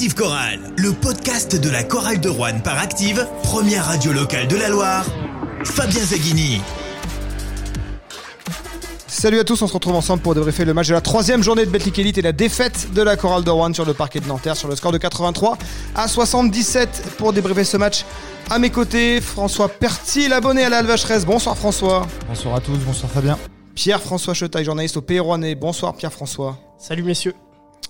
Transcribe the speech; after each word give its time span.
Active 0.00 0.14
Chorale, 0.14 0.60
le 0.78 0.92
podcast 0.92 1.60
de 1.60 1.68
la 1.68 1.84
chorale 1.84 2.20
de 2.20 2.30
Rouen 2.30 2.60
par 2.64 2.78
Active, 2.78 3.28
première 3.42 3.84
radio 3.84 4.12
locale 4.12 4.48
de 4.48 4.56
la 4.56 4.70
Loire. 4.70 5.04
Fabien 5.62 6.00
Zaghini. 6.00 6.62
Salut 9.06 9.38
à 9.38 9.44
tous, 9.44 9.60
on 9.60 9.66
se 9.66 9.74
retrouve 9.74 9.96
ensemble 9.96 10.22
pour 10.22 10.34
débriefer 10.34 10.64
le 10.64 10.72
match 10.72 10.88
de 10.88 10.94
la 10.94 11.02
troisième 11.02 11.42
journée 11.42 11.66
de 11.66 11.70
Betclic 11.70 11.98
Elite 11.98 12.16
et 12.16 12.22
la 12.22 12.32
défaite 12.32 12.94
de 12.94 13.02
la 13.02 13.16
chorale 13.16 13.44
de 13.44 13.50
Rouen 13.50 13.74
sur 13.74 13.84
le 13.84 13.92
parquet 13.92 14.20
de 14.20 14.26
Nanterre 14.26 14.56
sur 14.56 14.68
le 14.68 14.76
score 14.76 14.92
de 14.92 14.96
83 14.96 15.58
à 15.94 16.08
77 16.08 17.16
pour 17.18 17.34
débriefer 17.34 17.64
ce 17.64 17.76
match. 17.76 18.06
À 18.48 18.58
mes 18.58 18.70
côtés, 18.70 19.20
François 19.20 19.68
Pertil, 19.68 20.28
l'abonné 20.28 20.64
à 20.64 20.70
la 20.70 20.82
Vacheresse. 20.82 21.26
Bonsoir 21.26 21.58
François. 21.58 22.06
Bonsoir 22.26 22.54
à 22.54 22.60
tous, 22.62 22.78
bonsoir 22.86 23.12
Fabien. 23.12 23.36
Pierre-François 23.74 24.32
Chetaille, 24.32 24.64
journaliste 24.64 24.96
au 24.96 25.02
Pays 25.02 25.20
Rouennais. 25.20 25.54
Bonsoir 25.56 25.94
Pierre-François. 25.94 26.56
Salut 26.78 27.02
messieurs. 27.02 27.34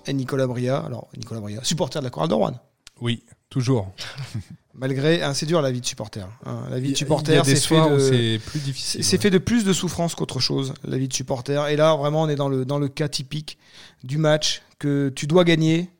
Et 0.07 0.13
Nicolas 0.13 0.47
Bria, 0.47 0.79
alors 0.79 1.09
Nicolas 1.17 1.41
Bria, 1.41 1.63
supporter 1.65 2.01
de 2.01 2.05
la 2.05 2.11
chorale 2.11 2.29
de 2.29 2.35
Rouen. 2.35 2.61
Oui, 3.01 3.23
toujours. 3.49 3.93
Malgré, 4.75 5.23
hein, 5.23 5.35
c'est 5.35 5.47
dur 5.47 5.61
la 5.61 5.71
vie 5.73 5.81
de 5.81 5.87
supporter. 5.87 6.27
hein. 6.47 6.65
La 6.71 6.79
vie 6.79 6.93
de 6.93 6.97
supporter, 6.97 7.45
c'est 7.45 7.57
fait 7.57 7.91
de, 7.91 7.99
c'est 7.99 8.39
plus 8.47 8.61
difficile. 8.61 9.05
c'est 9.05 9.17
ouais. 9.17 9.23
fait 9.23 9.31
de 9.31 9.39
plus 9.39 9.65
de 9.65 9.73
souffrance 9.73 10.15
qu'autre 10.15 10.41
chose, 10.41 10.75
la 10.85 10.97
vie 10.97 11.09
de 11.09 11.13
supporter. 11.13 11.69
Et 11.69 11.77
là, 11.77 11.95
vraiment, 11.97 12.23
on 12.23 12.29
est 12.29 12.37
dans 12.37 12.49
le, 12.49 12.65
dans 12.65 12.79
le 12.79 12.89
cas 12.89 13.09
typique 13.09 13.59
du 14.05 14.17
match 14.17 14.63
que 14.79 15.11
tu 15.11 15.27
dois 15.27 15.45
gagner, 15.45 15.91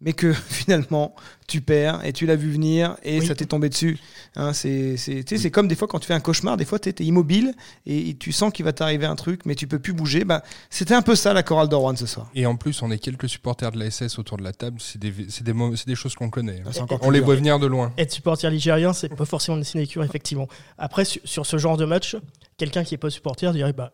mais 0.00 0.12
que 0.12 0.32
finalement, 0.48 1.14
tu 1.46 1.60
perds 1.60 2.04
et 2.04 2.12
tu 2.12 2.26
l'as 2.26 2.36
vu 2.36 2.50
venir 2.52 2.96
et 3.02 3.18
Oui. 3.20 3.26
ça 3.26 3.34
t'est 3.34 3.46
tombé 3.46 3.68
dessus. 3.68 3.98
Hein, 4.36 4.52
c'est, 4.52 4.96
c'est, 4.96 5.24
tu 5.24 5.36
sais, 5.36 5.42
c'est 5.42 5.50
comme 5.50 5.66
des 5.66 5.74
fois 5.74 5.88
quand 5.88 5.98
tu 5.98 6.06
fais 6.06 6.14
un 6.14 6.20
cauchemar, 6.20 6.56
des 6.56 6.64
fois 6.64 6.78
tu 6.78 6.88
es 6.90 6.92
immobile 7.04 7.54
et 7.86 8.16
tu 8.18 8.30
sens 8.30 8.52
qu'il 8.52 8.64
va 8.64 8.72
t'arriver 8.72 9.06
un 9.06 9.16
truc, 9.16 9.44
mais 9.46 9.54
tu 9.54 9.66
peux 9.66 9.78
plus 9.78 9.92
bouger. 9.92 10.24
Bah, 10.24 10.42
c'était 10.70 10.94
un 10.94 11.02
peu 11.02 11.14
ça 11.16 11.32
la 11.32 11.42
chorale 11.42 11.68
d'Orwan 11.68 11.96
ce 11.96 12.06
soir. 12.06 12.30
Et 12.34 12.46
en 12.46 12.56
plus, 12.56 12.80
on 12.82 12.90
est 12.90 12.98
quelques 12.98 13.28
supporters 13.28 13.72
de 13.72 13.78
la 13.78 13.90
SS 13.90 14.18
autour 14.18 14.36
de 14.36 14.44
la 14.44 14.52
table. 14.52 14.78
C'est 14.80 14.98
des, 15.00 15.12
c'est 15.30 15.42
des, 15.44 15.54
des 15.86 15.94
choses 15.94 16.14
qu'on 16.14 16.30
connaît. 16.30 16.62
Ah, 16.64 16.68
c'est 16.72 16.80
encore 16.82 16.98
On 17.02 17.10
les 17.10 17.20
voit 17.20 17.34
venir 17.34 17.58
de 17.58 17.66
loin. 17.66 17.92
Être 17.98 18.12
supporter 18.12 18.50
ligérien, 18.50 18.92
c'est 18.92 19.08
pas 19.08 19.24
forcément 19.24 19.56
une 19.56 19.64
sinécure, 19.64 20.04
effectivement. 20.04 20.48
Après, 20.76 21.04
su- 21.04 21.20
sur 21.24 21.44
ce 21.46 21.58
genre 21.58 21.76
de 21.76 21.84
match, 21.86 22.16
quelqu'un 22.56 22.84
qui 22.84 22.94
est 22.94 22.98
pas 22.98 23.10
supporter 23.10 23.52
dirait 23.52 23.72
bah, 23.72 23.92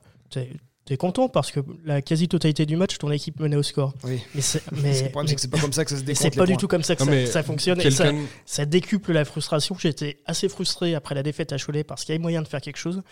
t'es 0.85 0.97
content 0.97 1.29
parce 1.29 1.51
que 1.51 1.61
la 1.85 2.03
quasi-totalité 2.03 2.67
du 2.67 2.77
match, 2.77 2.99
ton 2.99 3.11
équipe 3.11 3.41
menait 3.41 3.57
au 3.57 3.63
score. 3.63 3.95
Oui. 4.05 4.21
Mais 4.35 4.41
c'est 4.41 4.63
Mais 4.73 4.83
mais, 4.83 5.03
le 5.05 5.09
problème, 5.11 5.29
c'est 5.29 5.35
que 5.35 5.41
c'est 5.41 5.49
pas 5.49 5.59
comme 5.59 5.73
ça 5.73 5.85
que 5.85 5.91
ça 5.91 5.97
se 5.99 6.03
décompte. 6.03 6.23
c'est 6.33 6.39
pas 6.39 6.47
du 6.47 6.57
tout 6.57 6.69
comme 6.69 6.83
ça 6.83 6.95
que 6.97 7.05
Non, 7.05 7.27
ça, 7.27 7.43
fonctionne. 7.43 7.81
Et 7.81 7.91
ça, 7.91 8.11
ça 8.45 8.65
décuple 8.67 9.13
la 9.13 9.25
frustration. 9.25 9.77
J'étais 9.79 10.19
assez 10.27 10.49
frustré 10.49 10.95
après 10.95 11.15
la 11.15 11.23
défaite 11.23 11.53
à 11.53 11.57
Cholet 11.59 11.85
parce 11.85 12.05
qu'il 12.05 12.13
y 12.13 12.17
avait 12.17 12.23
moyen 12.23 12.43
de 12.43 12.49
faire 12.49 12.61
quelque 12.61 12.77
chose. 12.79 13.03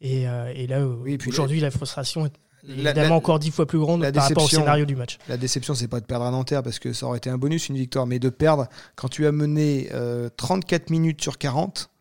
Et, 0.00 0.26
euh, 0.28 0.52
et 0.54 0.66
là, 0.66 0.78
euh, 0.80 0.96
Oui, 1.00 1.12
et 1.12 1.18
puis 1.18 1.30
aujourd'hui, 1.30 1.60
la 1.60 1.70
frustration 1.70 2.26
est 2.26 2.32
évidemment 2.68 3.08
la- 3.10 3.14
encore 3.14 3.38
dix 3.38 3.50
fois 3.52 3.66
plus 3.66 3.78
grande 3.78 4.02
par 4.12 4.24
rapport 4.24 4.44
au 4.44 4.48
scénario 4.48 4.84
du 4.84 4.96
match. 4.96 5.18
La 5.28 5.36
déception, 5.36 5.74
c'est 5.74 5.88
pas 5.88 6.00
de 6.00 6.06
perdre 6.06 6.24
à 6.24 6.30
Nanterre 6.32 6.62
parce 6.64 6.78
que 6.80 6.92
ça 6.92 7.06
aurait 7.06 7.18
été 7.18 7.30
un 7.30 7.38
bonus, 7.38 7.68
une 7.68 7.76
victoire, 7.76 8.06
mais 8.06 8.18
de 8.18 8.28
perdre 8.28 8.66
quand 8.96 9.08
tu 9.08 9.26
as 9.26 9.32
mené 9.32 9.88
euh, 9.92 10.28
34 10.36 10.90
minutes 10.90 11.22
sur 11.22 11.38
40, 11.38 11.88
Mm. 11.88 11.91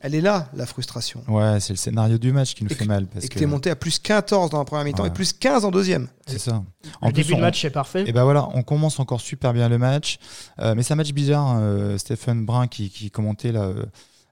Elle 0.00 0.14
est 0.14 0.20
là, 0.20 0.50
la 0.54 0.66
frustration. 0.66 1.22
Ouais, 1.28 1.58
c'est 1.60 1.72
le 1.72 1.78
scénario 1.78 2.18
du 2.18 2.32
match 2.32 2.54
qui 2.54 2.64
nous 2.64 2.70
Et 2.70 2.74
fait 2.74 2.84
que- 2.84 2.88
mal. 2.88 3.06
Parce 3.06 3.24
et 3.24 3.28
que 3.28 3.34
que 3.34 3.38
tu 3.38 3.44
es 3.44 3.46
monté 3.46 3.70
à 3.70 3.76
plus 3.76 3.98
14 3.98 4.50
dans 4.50 4.58
la 4.58 4.64
première 4.64 4.84
mi-temps 4.84 5.02
Ouais. 5.04 5.08
et 5.08 5.12
plus 5.12 5.32
15 5.32 5.64
en 5.64 5.70
deuxième. 5.70 6.08
c'est 6.26 6.38
ça. 6.38 6.62
Le 7.02 7.12
début 7.12 7.32
on, 7.32 7.36
de 7.36 7.40
match 7.42 7.64
est 7.64 7.70
parfait. 7.70 8.04
Et 8.06 8.12
ben 8.12 8.24
voilà, 8.24 8.48
on 8.54 8.62
commence 8.62 9.00
encore 9.00 9.20
super 9.20 9.52
bien 9.54 9.68
le 9.68 9.78
match. 9.78 10.18
Euh, 10.60 10.74
mais 10.74 10.82
c'est 10.82 10.92
un 10.92 10.96
match 10.96 11.12
bizarre. 11.12 11.56
euh, 11.60 11.96
Stephen 11.98 12.44
Brun 12.44 12.66
qui, 12.66 12.90
qui 12.90 13.10
commentait 13.10 13.52
là. 13.52 13.72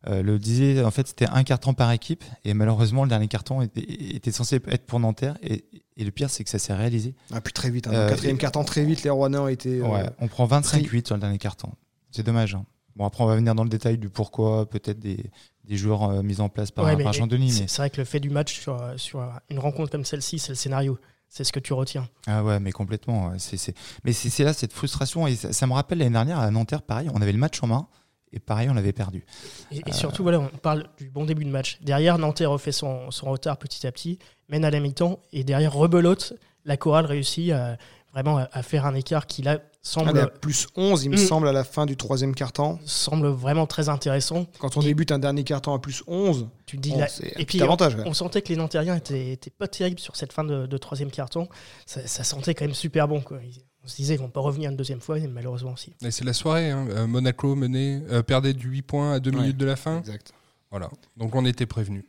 euh, 0.08 0.20
le 0.22 0.38
disait, 0.38 0.82
en 0.82 0.90
fait, 0.90 1.06
c'était 1.06 1.28
un 1.28 1.44
carton 1.44 1.74
par 1.74 1.92
équipe, 1.92 2.24
et 2.44 2.54
malheureusement, 2.54 3.04
le 3.04 3.08
dernier 3.08 3.28
carton 3.28 3.62
était, 3.62 3.82
était 3.82 4.32
censé 4.32 4.56
être 4.66 4.84
pour 4.84 4.98
Nanterre, 4.98 5.38
et, 5.44 5.64
et 5.96 6.02
le 6.04 6.10
pire, 6.10 6.28
c'est 6.28 6.42
que 6.42 6.50
ça 6.50 6.58
s'est 6.58 6.74
réalisé. 6.74 7.14
Ah, 7.32 7.40
puis 7.40 7.52
très 7.52 7.70
vite, 7.70 7.86
hein, 7.86 7.92
Euh, 7.94 8.04
le 8.06 8.10
quatrième 8.10 8.34
et- 8.34 8.38
carton, 8.40 8.64
très 8.64 8.84
vite, 8.84 9.04
les 9.04 9.10
Rouennais 9.10 9.38
ont 9.38 9.46
été. 9.46 9.78
euh, 9.78 9.86
Ouais, 9.86 10.10
on 10.18 10.26
prend 10.26 10.44
25-8 10.46 11.06
sur 11.06 11.14
le 11.14 11.20
dernier 11.20 11.38
carton. 11.38 11.70
C'est 12.10 12.24
dommage. 12.24 12.56
hein. 12.56 12.64
Bon, 12.96 13.06
après, 13.06 13.24
on 13.24 13.26
va 13.26 13.36
venir 13.36 13.54
dans 13.54 13.64
le 13.64 13.70
détail 13.70 13.98
du 13.98 14.08
pourquoi, 14.10 14.68
peut-être 14.68 14.98
des, 14.98 15.30
des 15.64 15.76
joueurs 15.76 16.04
euh, 16.10 16.22
mis 16.22 16.40
en 16.40 16.48
place 16.48 16.70
par, 16.70 16.84
Ouais, 16.84 16.96
mais 16.96 17.04
par 17.04 17.12
Jean-Denis. 17.12 17.50
c'est- 17.52 17.60
Mais... 17.62 17.68
C'est 17.68 17.76
vrai 17.82 17.90
que 17.90 17.98
le 17.98 18.04
fait 18.04 18.20
du 18.20 18.30
match 18.30 18.60
sur, 18.60 18.80
euh, 18.80 18.96
sur 18.96 19.26
une 19.48 19.58
rencontre 19.58 19.90
comme 19.90 20.04
celle-ci, 20.04 20.38
c'est 20.38 20.50
le 20.50 20.56
scénario. 20.56 20.98
C'est 21.28 21.44
ce 21.44 21.52
que 21.52 21.60
tu 21.60 21.72
retiens. 21.72 22.06
Ah 22.26 22.44
ouais, 22.44 22.60
mais 22.60 22.72
complètement. 22.72 23.28
ouais. 23.28 23.38
C'est, 23.38 23.56
c'est... 23.56 23.74
Mais 24.04 24.12
c'est, 24.12 24.28
c'est 24.28 24.44
là 24.44 24.52
cette 24.52 24.74
frustration. 24.74 25.26
Et 25.26 25.34
ça, 25.36 25.52
ça 25.54 25.66
me 25.66 25.72
rappelle 25.72 25.98
l'année 25.98 26.10
dernière 26.10 26.38
à 26.38 26.50
Nanterre, 26.50 26.82
pareil, 26.82 27.08
on 27.14 27.22
avait 27.22 27.32
le 27.32 27.38
match 27.38 27.62
en 27.62 27.68
main 27.68 27.86
et 28.34 28.38
pareil, 28.38 28.68
on 28.68 28.74
l'avait 28.74 28.92
perdu. 28.92 29.24
Et, 29.70 29.78
et 29.78 29.82
Euh. 29.88 29.92
surtout, 29.92 30.22
voilà, 30.22 30.40
on 30.40 30.48
parle 30.58 30.86
du 30.98 31.08
bon 31.08 31.24
début 31.24 31.44
de 31.46 31.50
match. 31.50 31.78
Derrière, 31.80 32.18
Nanterre 32.18 32.50
refait 32.50 32.72
son, 32.72 33.10
son 33.10 33.30
retard 33.30 33.56
petit 33.56 33.86
à 33.86 33.92
petit, 33.92 34.18
mène 34.50 34.64
à 34.66 34.70
la 34.70 34.80
mi-temps, 34.80 35.20
et 35.32 35.42
derrière, 35.44 35.72
rebelote, 35.72 36.34
la 36.66 36.76
chorale 36.76 37.06
réussit 37.06 37.50
à, 37.52 37.78
vraiment 38.12 38.36
à, 38.38 38.48
à 38.52 38.62
faire 38.62 38.84
un 38.86 38.94
écart 38.94 39.26
qui, 39.26 39.40
là, 39.42 39.58
semble, 39.82 40.18
à 40.18 40.26
plus 40.28 40.68
11, 40.76 41.04
il 41.04 41.10
me 41.10 41.16
Mm. 41.16 41.18
semble, 41.26 41.48
à 41.48 41.52
la 41.52 41.64
fin 41.64 41.86
du 41.86 41.96
troisième 41.96 42.34
carton. 42.34 42.78
semble 42.84 43.26
vraiment 43.28 43.66
très 43.66 43.88
intéressant. 43.88 44.46
Quand 44.60 44.76
on 44.76 44.80
Et- 44.80 44.84
débute 44.86 45.10
un 45.12 45.18
dernier 45.18 45.42
carton 45.44 45.74
à 45.74 45.78
plus 45.80 46.02
11, 46.06 46.48
Tu 46.66 46.76
dis, 46.76 46.92
c'est 47.08 47.36
un 47.36 47.40
et 47.40 47.44
puis, 47.44 47.60
avantage. 47.62 47.96
on, 48.04 48.10
on 48.10 48.14
sentait 48.14 48.42
que 48.42 48.48
les 48.50 48.56
Nantériens 48.56 48.94
étaient, 48.96 49.32
étaient 49.32 49.50
pas 49.50 49.66
terribles 49.68 49.98
sur 50.00 50.14
cette 50.16 50.32
fin 50.32 50.44
de, 50.44 50.66
de 50.66 50.76
troisième 50.78 51.10
carton. 51.10 51.48
Ça, 51.86 52.06
ça 52.06 52.22
sentait 52.24 52.54
quand 52.54 52.64
même 52.64 52.74
super 52.74 53.08
bon. 53.08 53.20
Quoi. 53.20 53.38
On 53.84 53.88
se 53.88 53.96
disait 53.96 54.14
qu'ils 54.14 54.22
vont 54.22 54.30
pas 54.30 54.40
revenir 54.40 54.70
une 54.70 54.76
deuxième 54.76 55.00
fois, 55.00 55.18
et 55.18 55.26
malheureusement 55.26 55.72
aussi. 55.72 55.92
Et 56.04 56.12
c'est 56.12 56.24
la 56.24 56.32
soirée. 56.32 56.70
hein. 56.70 56.86
Euh, 56.90 57.06
Monaco 57.08 57.56
menait, 57.56 58.00
euh, 58.10 58.22
perdait 58.22 58.52
du 58.54 58.68
8 58.68 58.82
points 58.82 59.14
à 59.14 59.18
2 59.20 59.30
Ouais. 59.32 59.36
minutes 59.40 59.56
de 59.56 59.66
la 59.66 59.74
fin. 59.76 59.98
Exact. 59.98 60.32
Voilà. 60.70 60.88
Donc 61.16 61.34
on 61.34 61.44
était 61.44 61.66
prévenus. 61.66 62.04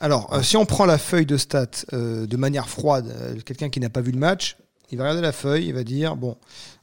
Alors, 0.00 0.32
euh, 0.34 0.42
si 0.42 0.56
on 0.56 0.66
prend 0.66 0.86
la 0.86 0.98
feuille 0.98 1.26
de 1.26 1.36
stats 1.36 1.66
euh, 1.92 2.26
de 2.26 2.36
manière 2.36 2.68
froide, 2.68 3.06
euh, 3.08 3.40
quelqu'un 3.40 3.68
qui 3.70 3.80
n'a 3.80 3.90
pas 3.90 4.00
vu 4.00 4.10
le 4.12 4.18
match, 4.18 4.56
il 4.90 4.98
va 4.98 5.04
regarder 5.04 5.22
la 5.22 5.32
feuille, 5.32 5.66
il 5.66 5.74
va 5.74 5.84
dire 5.84 6.16
bon, 6.16 6.36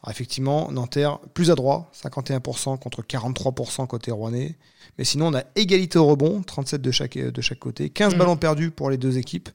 alors 0.03 0.11
effectivement, 0.11 0.71
Nanterre 0.71 1.19
plus 1.33 1.51
adroit, 1.51 1.89
51% 1.93 2.77
contre 2.79 3.01
43% 3.03 3.87
côté 3.87 4.11
Rouennais. 4.11 4.57
Mais 4.97 5.03
sinon, 5.03 5.27
on 5.27 5.33
a 5.35 5.43
égalité 5.55 5.97
au 5.99 6.05
rebond, 6.05 6.41
37 6.43 6.81
de 6.81 6.91
chaque, 6.91 7.17
de 7.17 7.41
chaque 7.41 7.59
côté, 7.59 7.89
15 7.89 8.13
Mhm. 8.13 8.19
ballons 8.19 8.37
perdus 8.37 8.71
pour 8.71 8.89
les 8.89 8.97
deux 8.97 9.17
équipes. 9.17 9.49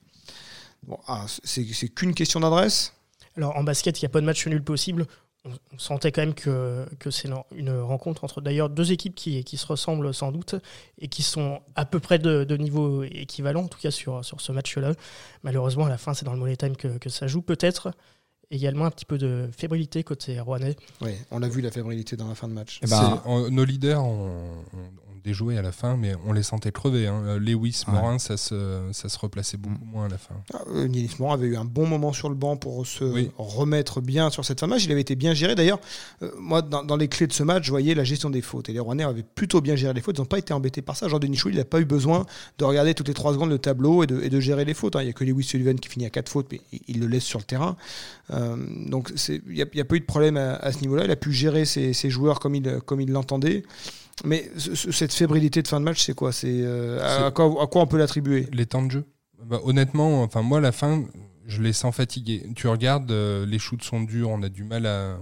Bon, 0.87 0.99
ah, 1.09 1.27
c'est 1.45 1.65
c'est 1.73 1.89
qu'une 1.89 2.15
question 2.15 2.41
d'adresse. 2.41 2.93
Alors 3.37 3.57
en 3.57 3.65
basket, 3.65 4.01
il 4.01 4.05
n'y 4.05 4.07
a 4.07 4.11
pas 4.11 4.21
de 4.21 4.27
match 4.27 4.47
nul 4.47 4.63
possible. 4.63 5.07
On, 5.45 5.51
on 5.75 5.79
sentait 5.79 6.11
quand 6.11 6.23
même 6.23 6.35
que, 6.35 6.87
que 6.99 7.11
c'est 7.11 7.29
une- 7.29 7.37
une 7.57 7.79
rencontre 7.81 8.25
entre 8.25 8.41
d'ailleurs 8.41 8.71
deux 8.71 8.93
équipes 8.93 9.15
qui, 9.15 9.45
qui 9.45 9.57
se 9.57 9.67
ressemblent 9.67 10.13
sans 10.15 10.33
doute 10.33 10.55
et 10.99 11.09
qui 11.09 11.23
sont 11.23 11.61
à 11.75 11.85
peu 11.85 12.01
près 12.01 12.19
de, 12.19 12.45
de 12.45 12.57
niveau 12.57 13.03
équivalent, 13.05 13.63
en 13.65 13.69
tout 13.69 13.79
cas 13.79 13.91
sur, 13.91 14.25
sur 14.25 14.41
ce 14.41 14.53
match-là. 14.53 14.93
Malheureusement, 15.43 15.87
à 15.87 15.89
la 15.89 15.99
fin, 15.99 16.15
c'est 16.15 16.25
dans 16.25 16.33
le 16.33 16.39
money 16.39 16.57
time 16.57 16.77
que, 16.77 16.99
que 16.99 17.09
ça 17.11 17.27
joue. 17.27 17.43
Peut-être 17.43 17.93
également 18.51 18.85
un 18.87 18.91
petit 18.91 19.05
peu 19.05 19.19
de 19.19 19.49
fébrilité 19.57 20.03
côté 20.05 20.39
Rouennais. 20.41 20.77
Oui, 21.01 21.13
on 21.31 21.39
l'a 21.39 21.49
vu 21.49 21.61
la 21.61 21.71
fébrilité 21.71 22.17
dans 22.17 22.29
la 22.29 22.35
fin 22.35 22.49
de 22.49 22.53
match. 22.53 22.79
Eh 22.83 22.87
ben, 22.87 23.23
on- 23.25 23.51
nos 23.51 23.65
leaders 23.65 24.03
ont, 24.05 24.65
ont 25.27 25.31
déjoué 25.31 25.59
à 25.59 25.63
la 25.63 25.73
fin, 25.73 25.97
mais 25.97 26.15
on 26.27 26.33
les 26.33 26.43
sentait 26.43 26.71
crever. 26.73 27.07
hein. 27.09 27.23
Euh, 27.27 27.39
Lewis, 27.39 27.83
Ouais. 27.87 27.93
Morin, 27.95 28.19
ça 28.19 28.37
se, 28.37 28.81
ça 28.93 29.09
se 29.09 29.19
replaçait 29.19 29.57
beaucoup 29.57 29.85
Mm. 29.85 29.91
moins 29.93 30.05
à 30.07 30.09
la 30.09 30.19
fin. 30.19 30.35
Ah, 30.55 30.61
euh, 30.73 30.87
Niels 30.89 31.09
Morin 31.19 31.35
avait 31.35 31.49
eu 31.49 31.57
un 31.57 31.65
bon 31.65 31.87
moment 31.87 32.13
sur 32.13 32.29
le 32.29 32.35
banc 32.35 32.57
pour 32.57 32.87
se 32.87 33.05
Oui. 33.05 33.31
remettre 33.39 34.01
bien 34.01 34.31
sur 34.31 34.45
cette 34.45 34.61
fin 34.61 34.67
de 34.67 34.73
match. 34.73 34.85
Il 34.85 34.93
avait 34.93 35.01
été 35.01 35.17
bien 35.17 35.35
géré. 35.35 35.55
D'ailleurs, 35.55 35.81
euh, 36.23 36.31
moi, 36.39 36.63
dans, 36.63 36.85
dans 36.85 36.97
les 36.97 37.09
clés 37.09 37.27
de 37.27 37.33
ce 37.33 37.43
match, 37.43 37.65
je 37.65 37.71
voyais 37.71 37.95
la 37.95 38.05
gestion 38.05 38.31
des 38.31 38.41
fautes. 38.43 38.69
Et 38.69 38.73
les 38.73 38.81
Rouennais 38.81 39.05
avaient 39.05 39.23
plutôt 39.25 39.61
bien 39.61 39.75
géré 39.77 39.93
les 39.95 40.01
fautes. 40.01 40.17
Ils 40.19 40.21
n'ont 40.21 40.27
pas 40.27 40.39
été 40.39 40.53
embêtés 40.55 40.83
par 40.83 40.97
ça. 40.97 41.09
Jean-Denis 41.09 41.37
Chouil, 41.37 41.55
il 41.55 41.59
n'a 41.59 41.65
pas 41.65 41.81
eu 41.81 41.85
besoin 41.85 42.25
de 42.59 42.65
regarder 42.65 42.95
toutes 42.95 43.09
les 43.09 43.15
trois 43.15 43.33
secondes 43.33 43.51
le 43.51 43.59
tableau 43.59 44.03
et 44.05 44.07
de, 44.07 44.21
et 44.21 44.29
de 44.31 44.41
gérer 44.41 44.65
les 44.65 44.75
fautes. 44.75 44.97
hein. 44.97 45.01
Il 45.03 45.05
n'y 45.05 45.11
a 45.11 45.15
que 45.15 45.25
Lewis 45.25 45.45
Sullivan 45.45 45.75
qui 45.79 45.89
finit 45.89 46.07
à 46.07 46.11
quatre 46.11 46.29
fautes, 46.29 46.47
mais 46.53 46.61
il, 46.73 46.81
il 46.89 47.01
le 47.01 47.07
laisse 47.09 47.25
sur 47.25 47.39
le 47.39 47.45
terrain. 47.45 47.77
Euh, 48.31 48.57
donc, 48.89 49.13
il 49.29 49.43
n'y 49.55 49.63
a, 49.63 49.67
il 49.73 49.79
y 49.79 49.81
a 49.81 49.85
pas 49.85 49.97
eu 49.97 50.01
de 50.01 50.05
problème 50.05 50.37
à, 50.37 50.55
à 50.55 50.73
ce 50.73 50.81
niveau-là. 50.81 51.05
Il 51.05 51.11
a 51.11 51.17
pu 51.17 51.33
gérer 51.33 51.65
ses, 51.65 51.93
ses 51.93 52.11
joueurs 52.11 52.39
comme 52.41 52.55
il, 52.55 52.81
comme 52.87 53.01
il 53.01 53.11
l'entendait. 53.11 53.65
Mais 54.25 54.51
ce- 54.57 54.75
ce- 54.75 54.91
cette 54.93 55.13
fébrilité 55.13 55.63
de 55.63 55.69
fin 55.69 55.79
de 55.81 55.85
match, 55.85 56.03
c'est 56.05 56.15
quoi? 56.15 56.33
C'est 56.33 56.49
euh, 56.63 57.27
à, 57.27 57.31
quoi, 57.31 57.63
à 57.63 57.67
quoi 57.67 57.83
on 57.83 57.87
peut 57.87 57.99
l'attribuer? 57.99 58.49
Les 58.53 58.67
temps 58.67 58.83
de 58.83 58.91
jeu 58.91 59.05
Bah, 59.45 59.61
Honnêtement, 59.65 60.23
enfin 60.23 60.43
moi, 60.43 60.61
la 60.61 60.73
fin, 60.73 61.05
je 61.47 61.61
les 61.63 61.73
sens 61.73 61.95
fatigués. 61.95 62.47
Tu 62.57 62.67
regardes, 62.67 63.11
euh, 63.11 63.45
les 63.47 63.59
shoots 63.59 63.83
sont 63.85 64.01
durs, 64.03 64.31
on 64.31 64.43
a 64.43 64.49
du 64.49 64.65
mal 64.65 64.87
à. 64.87 65.19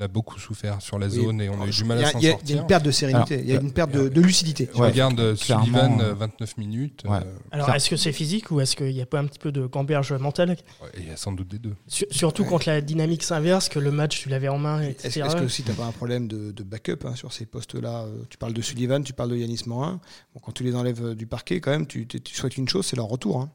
On 0.00 0.04
a 0.04 0.08
beaucoup 0.08 0.38
souffert 0.38 0.80
sur 0.80 0.98
la 0.98 1.06
Oui. 1.08 1.14
zone 1.24 1.40
et 1.40 1.48
on 1.48 1.60
a 1.60 1.66
eu 1.66 1.70
du 1.70 1.82
mal 1.84 1.98
Il 1.98 2.02
y 2.02 2.04
à 2.04 2.08
a- 2.08 2.12
s'en 2.12 2.18
il 2.20 2.24
y 2.24 2.28
a- 2.28 2.30
sortir. 2.30 2.46
Il 2.48 2.54
y 2.54 2.58
a 2.58 2.60
une 2.62 2.66
perte 2.68 2.84
de 2.84 2.90
sérénité, 2.92 3.40
il 3.40 3.46
y 3.48 3.56
a 3.56 3.60
une 3.60 3.72
perte 3.72 3.90
de, 3.90 4.08
de 4.08 4.20
lucidité. 4.20 4.68
Ouais, 4.76 4.88
regardes 4.90 5.18
euh, 5.18 5.34
Sullivan, 5.34 6.00
euh, 6.00 6.10
euh, 6.10 6.14
29 6.14 6.56
minutes. 6.56 7.02
ouais. 7.08 7.16
euh, 7.18 7.38
Alors 7.50 7.74
est-ce 7.74 7.90
que 7.90 7.96
c'est 7.96 8.12
physique 8.12 8.50
ou 8.52 8.60
est-ce 8.60 8.76
qu'il 8.76 8.92
n'y 8.94 9.00
a 9.02 9.06
pas 9.06 9.18
un 9.18 9.26
petit 9.26 9.40
peu 9.40 9.50
de 9.50 9.66
gamberge 9.66 10.12
mentale 10.12 10.50
ouais, 10.50 10.88
il 10.98 11.08
y 11.08 11.10
a 11.10 11.16
sans 11.16 11.32
doute 11.32 11.48
des 11.48 11.58
deux. 11.58 11.74
Sur- 11.88 12.06
Surtout 12.10 12.42
Ouais. 12.44 12.48
quand 12.48 12.66
la 12.66 12.80
dynamique 12.80 13.24
s'inverse, 13.24 13.68
que 13.68 13.80
le 13.80 13.90
match 13.90 14.20
tu 14.22 14.28
l'avais 14.28 14.48
en 14.48 14.58
main, 14.58 14.82
Est-ce 14.82 15.06
etc. 15.08 15.22
est-ce 15.26 15.36
que 15.36 15.44
aussi 15.44 15.62
tu 15.64 15.70
n'as 15.70 15.76
pas 15.76 15.86
un 15.86 15.92
problème 15.92 16.28
de, 16.28 16.52
de 16.52 16.62
backup 16.62 17.04
hein, 17.04 17.16
sur 17.16 17.32
ces 17.32 17.46
postes-là 17.46 18.04
euh, 18.04 18.22
Tu 18.30 18.38
parles 18.38 18.52
de 18.54 18.62
Sullivan, 18.62 19.02
tu 19.02 19.12
parles 19.12 19.30
de 19.30 19.36
Yanis 19.36 19.62
Morin. 19.66 20.00
Bon, 20.34 20.40
quand 20.40 20.52
tu 20.52 20.62
les 20.62 20.76
enlèves 20.76 21.04
euh, 21.04 21.14
du 21.16 21.26
parquet, 21.26 21.60
quand 21.60 21.70
même, 21.72 21.86
tu 21.88 22.06
souhaites 22.32 22.56
une 22.56 22.68
chose, 22.68 22.86
c'est 22.86 22.96
leur 22.96 23.06
retour. 23.06 23.40
hein. 23.40 23.50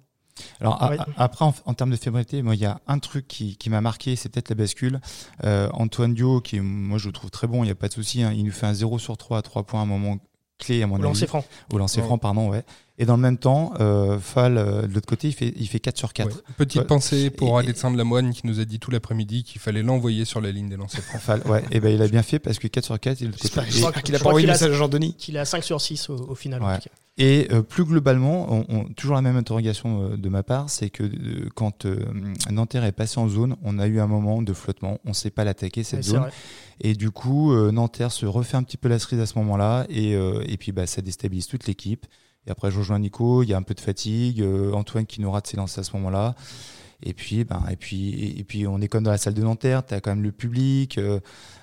Alors 0.62 0.82
Ouais. 0.90 0.98
a- 0.98 1.06
après, 1.18 1.46
en, 1.46 1.54
en 1.66 1.74
termes 1.74 1.92
de 1.92 1.96
fébrilité, 1.96 2.42
moi, 2.42 2.56
il 2.56 2.62
y 2.62 2.66
a 2.66 2.80
un 2.88 3.00
truc 3.00 3.28
qui, 3.28 3.56
qui 3.58 3.70
m'a 3.70 3.82
marqué, 3.82 4.16
c'est 4.16 4.30
peut-être 4.30 4.50
la 4.50 4.56
bascule. 4.56 5.00
Euh, 5.44 5.70
Antoine 5.74 6.14
Dio, 6.14 6.42
qui 6.42 6.60
moi 6.60 6.98
je 6.98 7.08
le 7.08 7.14
trouve 7.14 7.30
très 7.32 7.48
bon, 7.48 7.64
il 7.64 7.68
n'y 7.68 7.72
a 7.72 7.76
pas 7.76 7.88
de 7.88 7.94
souci. 7.94 8.24
hein, 8.24 8.34
il 8.36 8.44
nous 8.46 8.52
fait 8.52 8.66
un 8.66 8.74
0 8.74 9.00
sur 9.00 9.18
3 9.18 9.38
à 9.38 9.42
3 9.42 9.64
points 9.64 9.80
à 9.80 9.84
un 9.84 9.88
moment 9.88 10.18
clé 10.60 10.82
à 10.84 10.88
mon 10.88 10.94
Au 10.94 10.98
avis. 10.98 11.04
lancer 11.06 11.28
franc. 11.28 11.44
Au 11.72 11.78
lancer 11.78 12.00
Ouais. 12.00 12.06
franc, 12.08 12.18
pardon, 12.18 12.50
ouais. 12.50 12.64
Et 13.00 13.06
dans 13.06 13.16
le 13.16 13.22
même 13.22 13.38
temps, 13.40 13.74
euh, 13.80 14.20
Fall, 14.20 14.58
euh, 14.58 14.84
de 14.84 14.94
l'autre 14.94 15.08
côté, 15.08 15.28
il 15.28 15.34
fait, 15.34 15.52
il 15.58 15.68
fait 15.68 15.80
4 15.80 15.98
sur 15.98 16.14
4. 16.14 16.28
Ouais. 16.28 16.42
Petite 16.58 16.82
Ouais. 16.82 16.88
pensée 16.88 17.32
pour 17.32 17.60
Et- 17.60 17.64
Alexandre 17.66 17.98
Lamoine 17.98 18.32
qui 18.34 18.46
nous 18.46 18.60
a 18.60 18.66
dit 18.66 18.80
tout 18.80 18.92
l'après-midi 18.92 19.44
qu'il 19.44 19.60
fallait 19.60 19.82
l'envoyer 19.82 20.26
sur 20.26 20.42
la 20.42 20.52
ligne 20.52 20.70
des 20.70 20.78
lancers 20.78 21.04
francs. 21.04 21.20
Fall, 21.22 21.42
ouais. 21.48 21.64
Et 21.72 21.80
ben, 21.80 21.94
il 21.94 22.02
a 22.04 22.08
bien 22.08 22.22
fait 22.24 22.38
parce 22.40 22.60
que 22.60 22.68
4 22.68 22.86
sur 22.86 23.00
4, 23.00 23.20
il 23.22 23.32
je 23.34 23.48
pas 23.50 23.64
crois 23.66 24.30
envoyé 24.30 24.44
qu'il 24.44 24.46
le 24.46 24.52
a- 24.52 24.54
message 24.54 24.72
à 24.72 24.76
Jean-Denis. 24.76 25.16
Qu'il 25.16 25.38
a 25.38 25.46
5 25.46 25.64
sur 25.64 25.82
6 25.82 26.10
au, 26.10 26.16
au 26.30 26.36
final. 26.36 26.62
en 26.64 26.76
tout 26.76 26.82
cas. 26.84 26.90
Et 27.20 27.48
euh, 27.52 27.62
plus 27.62 27.84
globalement, 27.86 28.48
on, 28.52 28.66
on- 28.70 28.84
toujours 28.86 29.16
la 29.16 29.22
même 29.22 29.36
interrogation 29.38 30.02
euh, 30.14 30.18
de 30.18 30.30
ma 30.30 30.42
part, 30.42 30.72
c'est 30.72 30.90
que 30.90 31.04
euh, 31.04 31.48
quand 31.54 31.86
euh, 31.86 32.04
Nanterre 32.50 32.86
est 32.86 32.92
passé 32.92 33.20
en 33.20 33.30
zone, 33.30 33.56
on 33.62 33.78
a 33.78 33.86
eu 33.86 34.00
un 34.00 34.08
moment 34.08 34.42
de 34.42 34.52
flottement. 34.52 34.98
On 35.06 35.10
ne 35.10 35.14
sait 35.14 35.30
pas 35.30 35.44
l'attaquer 35.44 35.84
cette 35.84 36.00
Ouais, 36.00 36.04
zone. 36.06 36.30
Et 36.82 36.96
du 36.96 37.12
coup, 37.12 37.54
euh, 37.54 37.72
Nanterre 37.72 38.12
se 38.12 38.26
refait 38.26 38.58
un 38.58 38.64
petit 38.64 38.78
peu 38.78 38.90
la 38.90 38.98
cerise 38.98 39.20
à 39.20 39.28
ce 39.28 39.38
moment-là. 39.38 39.86
Et, 39.90 40.16
euh, 40.16 40.44
et 40.48 40.58
puis, 40.58 40.72
bah, 40.72 40.88
ça 40.88 41.04
déstabilise 41.04 41.46
toute 41.46 41.68
l'équipe. 41.68 42.08
Et 42.48 42.52
après, 42.52 42.72
je 42.72 42.80
rejoins 42.80 42.98
Nico. 42.98 43.44
Il 43.44 43.50
y 43.50 43.54
a 43.54 43.58
un 43.58 43.62
peu 43.62 43.76
de 43.76 43.80
fatigue. 43.80 44.42
euh, 44.42 44.74
Antoine 44.74 45.06
qui 45.06 45.22
nous 45.22 45.30
rate 45.30 45.46
ses 45.46 45.58
lancers 45.58 45.82
à 45.82 45.84
ce 45.84 45.96
moment-là. 45.98 46.34
Et 47.06 47.14
puis, 47.14 47.44
ben, 47.44 47.64
et 47.70 47.76
puis, 47.76 48.36
et 48.40 48.44
puis, 48.44 48.66
on 48.66 48.80
est 48.80 48.88
comme 48.88 49.04
dans 49.04 49.12
la 49.12 49.18
salle 49.18 49.34
de 49.34 49.42
Nanterre. 49.44 49.86
Tu 49.86 49.94
as 49.94 50.02
quand 50.02 50.12
même 50.12 50.24
le 50.24 50.32
public. 50.32 50.98
euh, 50.98 51.20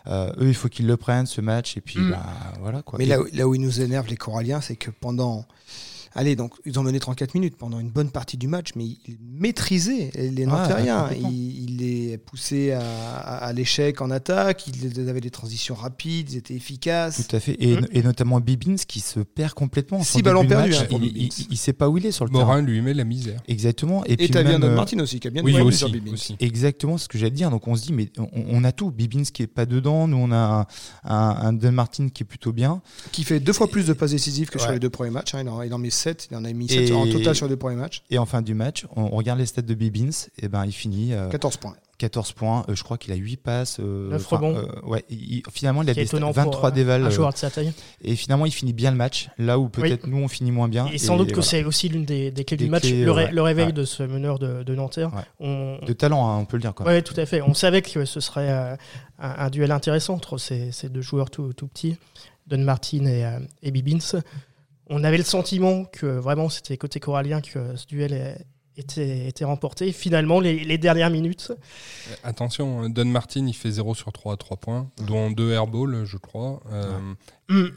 euh, 0.06 0.32
eux, 0.38 0.48
il 0.48 0.54
faut 0.54 0.68
qu'ils 0.68 0.86
le 0.86 0.96
prennent 0.96 1.26
ce 1.26 1.40
match. 1.40 1.76
Et 1.76 1.80
puis, 1.80 1.98
Mm. 1.98 2.10
bah, 2.10 2.26
voilà 2.60 2.82
quoi. 2.82 2.98
Mais 2.98 3.06
là, 3.06 3.20
où- 3.20 3.26
là 3.32 3.48
où 3.48 3.54
ils 3.54 3.60
nous 3.60 3.80
énervent, 3.80 4.08
les 4.08 4.16
Coralliens, 4.16 4.60
c'est 4.60 4.76
que 4.76 4.90
pendant. 4.90 5.46
Allez, 6.14 6.34
donc 6.36 6.54
ils 6.66 6.78
ont 6.78 6.82
mené 6.82 6.98
34 6.98 7.34
minutes 7.34 7.56
pendant 7.56 7.78
une 7.78 7.90
bonne 7.90 8.10
partie 8.10 8.36
du 8.36 8.48
match, 8.48 8.70
mais 8.76 8.84
ils 8.84 9.18
maîtrisaient 9.22 10.10
les 10.14 10.46
Nantériens. 10.46 11.02
complètement. 11.02 11.28
ils, 11.30 11.64
ils 11.70 11.76
les 11.76 12.18
poussaient 12.18 12.72
à, 12.72 12.80
à- 12.80 13.36
à 13.46 13.52
l'échec 13.52 14.00
en 14.00 14.10
attaque, 14.10 14.66
ils 14.66 15.08
avaient 15.08 15.20
des 15.20 15.30
transitions 15.30 15.74
rapides, 15.74 16.32
ils 16.32 16.36
étaient 16.38 16.54
efficaces. 16.54 17.26
Tout 17.28 17.36
à 17.36 17.40
fait. 17.40 17.56
Et, 17.62 17.76
Mhm. 17.76 17.86
et 17.92 18.02
notamment 18.02 18.40
Bibins 18.40 18.76
qui 18.86 19.00
se 19.00 19.20
perd 19.20 19.54
complètement. 19.54 19.98
en 19.98 20.02
Six 20.04 20.22
ballons 20.22 20.44
perdus, 20.46 20.70
match. 20.70 20.80
hein, 20.82 20.98
il, 21.00 21.16
il, 21.16 21.30
il 21.50 21.56
sait 21.56 21.72
pas 21.72 21.88
où 21.88 21.96
il 21.98 22.06
est 22.06 22.12
sur 22.12 22.24
le 22.24 22.30
terrain. 22.30 22.44
Morin 22.44 22.62
lui 22.62 22.80
met 22.80 22.94
la 22.94 23.04
misère. 23.04 23.40
Exactement. 23.48 24.04
Et, 24.06 24.12
Et 24.12 24.16
puis 24.16 24.30
même, 24.32 24.60
Don 24.60 24.66
euh, 24.68 24.74
Martin 24.74 24.98
aussi, 25.00 25.20
qui 25.20 25.28
a 25.28 25.30
bien 25.30 25.42
Oui, 25.44 25.58
aussi. 25.60 25.78
sur 25.78 25.90
Bibins. 25.90 26.12
aussi. 26.12 26.36
Exactement 26.40 26.98
ce 26.98 27.08
que 27.08 27.18
j'allais 27.18 27.30
dire. 27.30 27.50
Donc 27.50 27.66
on 27.68 27.76
se 27.76 27.82
dit, 27.82 27.92
mais 27.92 28.10
on, 28.18 28.28
on 28.48 28.64
a 28.64 28.72
tout. 28.72 28.90
Bibins 28.90 29.22
qui 29.22 29.42
est 29.42 29.46
pas 29.46 29.66
dedans. 29.66 30.08
Nous, 30.08 30.16
on 30.16 30.32
a 30.32 30.36
un, 30.36 30.66
un, 31.04 31.36
un 31.48 31.52
Don 31.52 31.72
Martin 31.72 32.08
qui 32.08 32.22
est 32.24 32.26
plutôt 32.26 32.52
bien. 32.52 32.82
Qui 33.12 33.24
fait 33.24 33.40
deux 33.40 33.52
fois 33.52 33.68
plus 33.68 33.86
de 33.86 33.92
passes 33.92 34.10
décisives 34.10 34.48
que 34.50 34.58
sur 34.58 34.72
les 34.72 34.78
deux 34.80 34.90
premiers 34.90 35.10
matchs. 35.10 35.34
hein. 35.34 35.40
Il, 35.42 35.48
en, 35.48 35.62
il 35.62 35.72
en 35.74 35.78
met 35.78 35.90
7, 36.00 36.28
il 36.30 36.36
en 36.36 36.44
a 36.44 36.52
mis 36.52 36.68
7 36.68 36.90
Et- 36.90 36.92
en 36.92 37.06
total 37.06 37.34
sur 37.34 37.46
les 37.48 37.56
premiers 37.56 37.76
matchs. 37.76 38.02
Et 38.10 38.18
en 38.18 38.26
fin 38.26 38.42
du 38.42 38.54
match, 38.54 38.86
on, 38.96 39.02
on 39.02 39.16
regarde 39.16 39.38
les 39.38 39.46
stats 39.46 39.62
de 39.62 39.74
Bibins. 39.74 40.10
Et 40.38 40.48
ben, 40.48 40.64
il 40.66 40.72
finit 40.72 41.12
euh, 41.12 41.28
14 41.28 41.56
points. 41.58 41.74
14 41.98 42.32
points. 42.32 42.64
Euh, 42.70 42.74
je 42.74 42.82
crois 42.82 42.96
qu'il 42.96 43.12
a 43.12 43.16
8 43.16 43.36
passes. 43.36 43.76
Euh, 43.78 44.08
Neuf 44.10 44.24
enfin, 44.32 44.36
rebonds. 44.36 44.56
euh, 44.56 44.88
ouais. 44.88 45.04
il- 45.10 45.42
finalement, 45.52 45.82
il 45.82 45.90
a 45.90 45.94
des 45.94 46.06
stats- 46.06 46.16
étonnant 46.16 46.30
23 46.30 46.52
pour 46.60 46.64
euh, 46.64 46.70
dévals. 46.70 47.04
un 47.04 47.10
joueur 47.10 47.30
de 47.32 47.36
sa 47.38 47.50
taille. 47.50 47.72
et 48.02 48.16
finalement, 48.16 48.46
il 48.46 48.52
finit 48.52 48.72
bien 48.72 48.90
le 48.90 48.96
match. 48.96 49.28
Là 49.36 49.58
où 49.58 49.68
peut-être 49.68 50.06
nous, 50.06 50.16
on 50.16 50.28
finit 50.28 50.50
moins 50.50 50.68
bien. 50.68 50.86
Et 50.92 50.96
sans 50.98 51.18
doute 51.18 51.28
que 51.28 51.34
voilà. 51.34 51.46
c'est 51.46 51.64
aussi 51.64 51.90
l'une 51.90 52.06
des, 52.06 52.30
des 52.30 52.44
clés 52.44 52.56
Des 52.56 52.64
du 52.64 52.70
match, 52.70 52.82
clés, 52.84 53.04
le, 53.04 53.10
ré- 53.12 53.24
ouais. 53.26 53.32
le 53.32 53.42
réveil 53.42 53.66
Ouais. 53.66 53.72
de 53.72 53.84
ce 53.84 54.02
meneur 54.02 54.38
de, 54.38 54.62
de 54.62 54.74
Nanterre. 54.74 55.12
Ouais. 55.14 55.22
On, 55.40 55.78
de 55.84 55.92
talent, 55.92 56.26
hein, 56.26 56.38
on 56.38 56.46
peut 56.46 56.56
le 56.56 56.62
dire. 56.62 56.72
Ouais, 56.86 57.02
tout 57.02 57.12
à 57.18 57.26
fait. 57.26 57.42
On 57.42 57.52
savait 57.52 57.82
que 57.82 58.06
ce 58.06 58.20
serait 58.20 58.48
euh, 58.50 58.76
un, 59.18 59.34
un 59.46 59.50
duel 59.50 59.70
intéressant 59.70 60.14
entre 60.14 60.38
ces, 60.38 60.72
ces 60.72 60.88
deux 60.88 61.02
joueurs 61.02 61.28
tout, 61.28 61.52
tout 61.52 61.66
petits, 61.66 61.96
Don 62.46 62.58
Martin 62.64 63.04
et, 63.04 63.26
euh, 63.26 63.38
et 63.62 63.70
Bibins. 63.70 63.98
On 64.90 65.04
avait 65.04 65.18
le 65.18 65.24
sentiment 65.24 65.84
que 65.84 66.06
vraiment 66.06 66.48
c'était 66.48 66.76
côté 66.76 67.00
corallien 67.00 67.40
que 67.40 67.76
ce 67.76 67.86
duel 67.86 68.36
était, 68.76 69.26
était 69.28 69.44
remporté. 69.44 69.92
Finalement, 69.92 70.40
les, 70.40 70.64
les 70.64 70.78
dernières 70.78 71.10
minutes, 71.10 71.52
Euh, 71.52 72.14
Attention, 72.24 72.88
Don 72.88 73.04
Martin, 73.04 73.46
il 73.46 73.54
fait 73.54 73.70
0 73.70 73.94
sur 73.94 74.12
3 74.12 74.34
à 74.34 74.36
3 74.36 74.56
points, 74.56 74.88
dont 75.06 75.30
2 75.30 75.52
airballs, 75.52 76.04
je 76.04 76.16
crois. 76.16 76.60
Euh, 76.72 76.98
hum, 77.50 77.70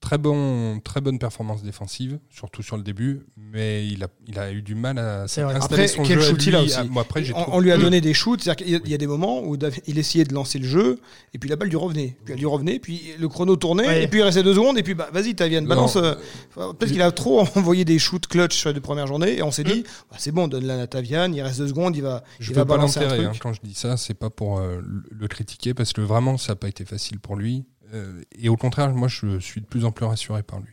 très, 0.00 0.16
bon, 0.18 0.80
très 0.80 1.00
bonne 1.00 1.18
performance 1.18 1.62
défensive, 1.62 2.18
surtout 2.30 2.62
sur 2.62 2.76
le 2.76 2.82
début, 2.82 3.20
mais 3.36 3.86
il 3.86 4.02
a, 4.02 4.08
il 4.26 4.38
a 4.38 4.50
eu 4.50 4.62
du 4.62 4.74
mal 4.74 4.98
à 4.98 5.24
installer 5.24 5.88
son 5.88 6.02
quel 6.02 6.20
jeu 6.20 6.30
shoot 6.30 6.46
il 6.46 6.54
a 6.56 6.60
lui. 6.60 6.66
aussi. 6.66 6.76
Ah, 6.78 6.84
moi, 6.84 7.02
après, 7.02 7.22
On, 7.34 7.56
on 7.56 7.60
lui 7.60 7.70
a 7.70 7.76
donné 7.76 8.00
des 8.00 8.14
shoots, 8.14 8.40
c'est-à-dire 8.42 8.64
qu'il 8.64 8.72
y 8.72 8.76
a- 8.76 8.80
il 8.84 8.90
y 8.90 8.94
a 8.94 8.98
des 8.98 9.06
moments 9.06 9.42
où 9.42 9.56
il 9.86 9.98
essayait 9.98 10.24
de 10.24 10.32
lancer 10.32 10.58
le 10.58 10.66
jeu, 10.66 10.98
et 11.34 11.38
puis 11.38 11.50
la 11.50 11.56
balle 11.56 11.68
lui 11.68 11.76
revenait. 11.76 12.16
Puis 12.24 12.32
elle 12.34 12.40
lui 12.40 12.46
revenait, 12.46 12.78
puis 12.78 13.02
le 13.18 13.28
chrono 13.28 13.56
tournait, 13.56 13.86
Ouais. 13.86 14.04
et 14.04 14.08
puis 14.08 14.20
il 14.20 14.22
restait 14.22 14.42
deux 14.42 14.54
secondes, 14.54 14.78
et 14.78 14.82
puis 14.82 14.94
bah, 14.94 15.10
vas-y, 15.12 15.34
Tavian, 15.34 15.62
balance. 15.62 15.96
Euh, 15.96 16.14
Peut-être 16.54 16.92
qu'il 16.92 17.02
a 17.02 17.12
trop 17.12 17.40
envoyé 17.56 17.84
des 17.84 17.98
shoots 17.98 18.26
clutch 18.26 18.56
sur 18.56 18.70
les 18.70 18.74
deux 18.74 18.80
premières 18.80 19.06
journées, 19.06 19.36
et 19.38 19.42
on 19.42 19.50
s'est 19.50 19.64
dit, 19.64 19.84
bah, 20.10 20.16
c'est 20.18 20.32
bon, 20.32 20.48
donne-la 20.48 20.80
à 20.80 20.86
Tavian, 20.86 21.30
il 21.32 21.42
reste 21.42 21.58
deux 21.58 21.68
secondes, 21.68 21.94
il 21.94 22.02
va, 22.02 22.24
Je 22.38 22.50
il 22.52 22.56
va 22.56 22.64
balancer 22.64 23.00
un 23.00 23.08
truc. 23.08 23.20
hein, 23.26 23.32
quand 23.40 23.52
je 23.52 23.60
dis 23.62 23.74
ça, 23.74 23.96
c'est 23.98 24.14
pas 24.14 24.30
pour 24.30 24.58
euh, 24.60 24.80
le 25.10 25.28
critiquer 25.28 25.74
parce 25.74 25.92
que 25.92 26.00
vraiment 26.00 26.38
ça 26.38 26.52
n'a 26.52 26.56
pas 26.56 26.68
été 26.68 26.84
facile 26.86 27.18
pour 27.20 27.36
lui. 27.36 27.64
Euh, 27.92 28.22
et 28.38 28.48
au 28.48 28.56
contraire, 28.56 28.92
moi 28.94 29.08
je 29.08 29.38
suis 29.38 29.60
de 29.60 29.66
plus 29.66 29.84
en 29.84 29.90
plus 29.92 30.06
rassuré 30.06 30.42
par 30.42 30.60
lui. 30.60 30.72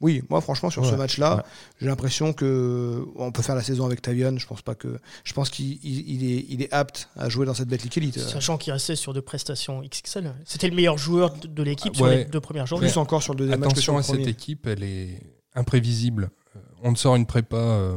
Oui, 0.00 0.22
moi 0.30 0.40
franchement 0.40 0.70
sur 0.70 0.86
ce 0.86 0.92
Ouais, 0.92 0.96
match-là, 0.96 1.36
ouais. 1.38 1.42
j'ai 1.80 1.86
l'impression 1.86 2.32
que 2.32 3.04
on 3.16 3.32
peut 3.32 3.42
faire 3.42 3.56
la 3.56 3.64
saison 3.64 3.84
avec 3.84 4.00
Tavian. 4.00 4.36
Je 4.38 4.46
pense 4.46 4.62
pas 4.62 4.76
que, 4.76 5.00
je 5.24 5.32
pense 5.32 5.50
qu'il 5.50 5.72
il- 5.84 6.08
il 6.08 6.32
est, 6.32 6.46
il 6.48 6.62
est 6.62 6.72
apte 6.72 7.08
à 7.16 7.28
jouer 7.28 7.46
dans 7.46 7.54
cette 7.54 7.66
Betclic 7.68 7.96
Elite. 7.98 8.18
sachant 8.20 8.58
qu'il 8.58 8.72
restait 8.72 8.94
sur 8.94 9.12
deux 9.12 9.22
prestations 9.22 9.82
XXL. 9.82 10.32
C'était 10.44 10.68
le 10.68 10.76
meilleur 10.76 10.98
joueur 10.98 11.34
de, 11.34 11.48
de 11.48 11.62
l'équipe 11.64 11.90
Ah, 11.94 11.96
sur 11.96 12.06
ouais. 12.06 12.16
les 12.18 12.24
deux 12.26 12.40
premières 12.40 12.66
journées. 12.66 12.86
Plus 12.86 12.96
encore 12.96 13.24
sur 13.24 13.32
le 13.34 13.38
deuxième 13.38 13.58
match 13.58 13.74
que 13.74 13.80
sur 13.80 13.92
Attention 13.94 14.12
le 14.14 14.20
à 14.20 14.24
cette 14.24 14.28
équipe, 14.32 14.68
elle 14.68 14.84
est 14.84 15.20
imprévisible. 15.56 16.30
Euh, 16.54 16.60
On 16.84 16.92
te 16.92 16.98
sort 17.00 17.16
une 17.16 17.26
prépa, 17.26 17.56
euh, 17.56 17.96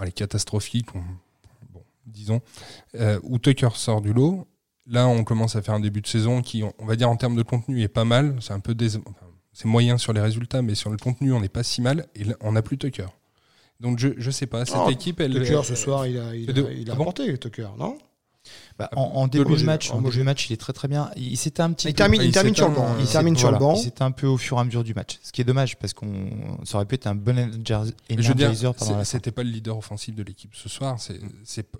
elle 0.00 0.08
est 0.08 0.12
catastrophique, 0.12 0.94
on- 0.94 1.02
bon, 1.72 1.82
disons, 2.06 2.40
euh, 2.94 3.18
où 3.24 3.40
Tucker 3.40 3.70
sort 3.74 4.00
du 4.00 4.12
lot. 4.12 4.46
Là, 4.86 5.06
on 5.08 5.24
commence 5.24 5.56
à 5.56 5.62
faire 5.62 5.74
un 5.74 5.80
début 5.80 6.00
de 6.00 6.06
saison 6.06 6.42
qui, 6.42 6.62
on 6.78 6.86
va 6.86 6.96
dire 6.96 7.08
en 7.10 7.16
termes 7.16 7.36
de 7.36 7.42
contenu, 7.42 7.82
est 7.82 7.88
pas 7.88 8.04
mal. 8.04 8.36
C'est 8.40 8.52
un 8.52 8.60
peu 8.60 8.74
dés- 8.74 8.96
enfin, 8.96 9.26
c'est 9.52 9.66
moyen 9.66 9.98
sur 9.98 10.12
les 10.12 10.20
résultats, 10.20 10.62
mais 10.62 10.74
sur 10.74 10.90
le 10.90 10.96
contenu, 10.96 11.32
on 11.32 11.40
n'est 11.40 11.48
pas 11.48 11.62
si 11.62 11.80
mal. 11.82 12.06
Et 12.14 12.24
là, 12.24 12.34
on 12.40 12.52
n'a 12.52 12.62
plus 12.62 12.78
Tucker. 12.78 13.06
Donc 13.78 13.98
je, 13.98 14.08
je 14.18 14.30
sais 14.30 14.46
pas, 14.46 14.64
cette 14.66 14.76
Oh, 14.78 14.90
équipe, 14.90 15.20
elle. 15.20 15.32
Tucker 15.34 15.60
ce 15.64 15.74
soir, 15.74 16.06
il 16.06 16.18
a, 16.18 16.34
il 16.34 16.50
a, 16.50 16.72
il 16.72 16.90
a 16.90 16.94
Ah 16.94 16.96
bon 16.96 17.12
Tucker, 17.12 17.68
non? 17.78 17.96
Bah, 18.78 18.88
en, 18.96 19.02
en 19.02 19.26
début 19.28 19.54
de 19.56 19.64
match, 19.64 19.90
En 19.90 20.00
début 20.00 20.22
match, 20.22 20.48
il 20.48 20.54
est 20.54 20.56
très 20.56 20.72
très 20.72 20.88
bien. 20.88 21.10
Il, 21.14 21.32
il 21.32 21.36
s'était 21.36 21.60
un 21.62 21.72
petit 21.72 21.88
Il 21.88 21.92
peu- 21.92 21.98
termine, 21.98 22.22
il 22.22 22.28
il 22.28 22.32
termine 22.32 22.54
sur 22.54 22.68
le 22.70 22.74
banc. 22.74 22.96
Il 22.98 23.06
termine 23.06 23.36
sur 23.36 23.52
le 23.52 23.58
banc. 23.58 23.74
il 23.76 23.82
s'était 23.82 24.02
un 24.02 24.10
peu 24.12 24.26
au 24.26 24.38
fur 24.38 24.56
et 24.56 24.60
à 24.60 24.64
mesure 24.64 24.82
du 24.82 24.94
match. 24.94 25.18
Ce 25.22 25.30
qui 25.30 25.42
est 25.42 25.44
dommage 25.44 25.76
parce 25.78 25.92
qu'on 25.92 26.58
ça 26.64 26.76
aurait 26.76 26.86
pu 26.86 26.94
être 26.94 27.06
un 27.06 27.14
bon 27.14 27.38
energizer 27.38 28.74
c'était 29.04 29.30
pas 29.30 29.42
le 29.42 29.50
leader 29.50 29.76
offensif 29.76 30.14
de 30.14 30.22
l'équipe 30.22 30.54
ce 30.54 30.68
soir. 30.70 30.96
C'est 30.98 31.20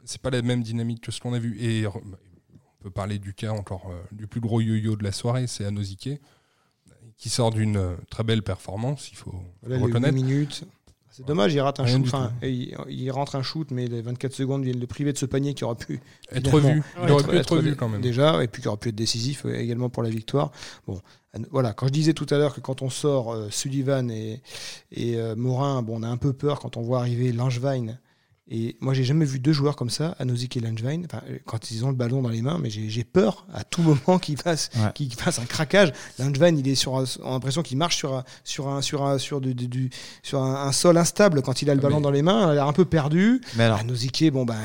c'est 0.04 0.20
pas 0.20 0.30
la 0.30 0.42
même 0.42 0.62
dynamique 0.62 1.00
que 1.00 1.10
ce 1.12 1.20
qu'on 1.20 1.32
a 1.32 1.38
vu. 1.38 1.58
Et 1.60 1.84
peut 2.80 2.90
parler 2.90 3.18
du 3.18 3.34
cas 3.34 3.50
encore 3.52 3.88
euh, 3.90 4.00
du 4.12 4.26
plus 4.26 4.40
gros 4.40 4.60
yo-yo 4.60 4.96
de 4.96 5.04
la 5.04 5.12
soirée, 5.12 5.46
c'est 5.46 5.64
Anosike, 5.64 6.10
qui 7.16 7.28
sort 7.28 7.50
d'une 7.50 7.76
euh, 7.76 7.94
très 8.10 8.24
belle 8.24 8.42
performance. 8.42 9.10
Il 9.12 9.16
faut, 9.16 9.34
Voilà, 9.62 9.82
reconnaître. 9.82 10.14
8 10.14 10.22
minutes. 10.22 10.64
C'est 11.12 11.26
dommage, 11.26 11.52
il 11.52 11.60
rate 11.60 11.80
un 11.80 11.84
Rien 11.84 11.98
shoot. 11.98 12.06
Enfin, 12.06 12.32
il, 12.42 12.76
il 12.88 13.10
rentre 13.10 13.34
un 13.34 13.42
shoot, 13.42 13.70
mais 13.72 13.88
les 13.88 14.00
24 14.00 14.32
secondes 14.32 14.62
viennent 14.62 14.78
le 14.78 14.86
priver 14.86 15.12
de 15.12 15.18
ce 15.18 15.26
panier 15.26 15.54
qui 15.54 15.64
aurait 15.64 15.74
pu 15.74 16.00
Être 16.30 16.52
revu. 16.52 16.82
Il 17.02 17.10
aurait 17.10 17.24
pu 17.24 17.30
être 17.30 17.40
être 17.40 17.56
revu 17.56 17.74
quand 17.74 17.88
même. 17.88 18.00
Déjà, 18.00 18.42
et 18.44 18.46
puis 18.48 18.62
qui 18.62 18.68
aurait 18.68 18.76
pu 18.76 18.90
être 18.90 18.94
décisif 18.94 19.44
euh, 19.44 19.58
également 19.58 19.90
pour 19.90 20.04
la 20.04 20.08
victoire. 20.08 20.52
Bon, 20.86 21.00
voilà. 21.50 21.72
Quand 21.72 21.88
je 21.88 21.92
disais 21.92 22.14
tout 22.14 22.26
à 22.30 22.38
l'heure 22.38 22.54
que 22.54 22.60
quand 22.60 22.80
on 22.82 22.90
sort 22.90 23.32
euh, 23.32 23.50
Sullivan 23.50 24.08
et, 24.08 24.40
et 24.92 25.16
euh, 25.16 25.34
Morin, 25.34 25.82
bon, 25.82 25.98
on 25.98 26.02
a 26.04 26.08
un 26.08 26.16
peu 26.16 26.32
peur 26.32 26.60
quand 26.60 26.76
on 26.76 26.82
voit 26.82 27.00
arriver 27.00 27.32
Langevin. 27.32 27.98
Et 28.52 28.76
moi, 28.80 28.94
j'ai 28.94 29.04
jamais 29.04 29.24
vu 29.24 29.38
deux 29.38 29.52
joueurs 29.52 29.76
comme 29.76 29.90
ça, 29.90 30.16
Anozik 30.18 30.56
et 30.56 30.60
Langevin, 30.60 31.02
quand 31.44 31.70
ils 31.70 31.84
ont 31.84 31.88
le 31.90 31.94
ballon 31.94 32.20
dans 32.20 32.28
les 32.30 32.42
mains, 32.42 32.58
mais 32.60 32.68
j'ai 32.70 33.04
peur 33.04 33.46
à 33.54 33.62
tout 33.62 33.80
moment 33.82 34.18
qu'ils 34.22 34.36
fassent, 34.36 34.70
Ouais. 34.76 34.90
qu'ils 34.94 35.14
fassent 35.14 35.38
un 35.38 35.44
craquage. 35.44 35.92
Langevin, 36.18 36.56
il 36.56 36.66
est 36.66 36.74
sur, 36.74 36.96
un- 36.98 37.04
on 37.22 37.28
a 37.30 37.32
l'impression 37.34 37.62
qu'il 37.62 37.78
marche 37.78 37.96
sur 37.96 38.14
un, 38.16 38.24
sur 38.42 38.68
un, 38.68 38.82
sur 38.82 39.04
un, 39.04 39.18
sur 39.18 39.40
du, 39.40 39.90
sur 40.24 40.42
un, 40.42 40.66
un 40.66 40.72
sol 40.72 40.96
instable 40.98 41.42
quand 41.42 41.62
il 41.62 41.70
a 41.70 41.74
le 41.76 41.80
ballon 41.80 41.96
mais- 41.98 42.02
dans 42.02 42.10
les 42.10 42.22
mains. 42.22 42.46
Il 42.46 42.50
a 42.50 42.54
l'air 42.54 42.66
un 42.66 42.72
peu 42.72 42.84
perdu. 42.84 43.40
Mais 43.56 43.64
alors, 43.64 43.78
Anozik, 43.78 44.24
bon, 44.32 44.44
bah, 44.44 44.56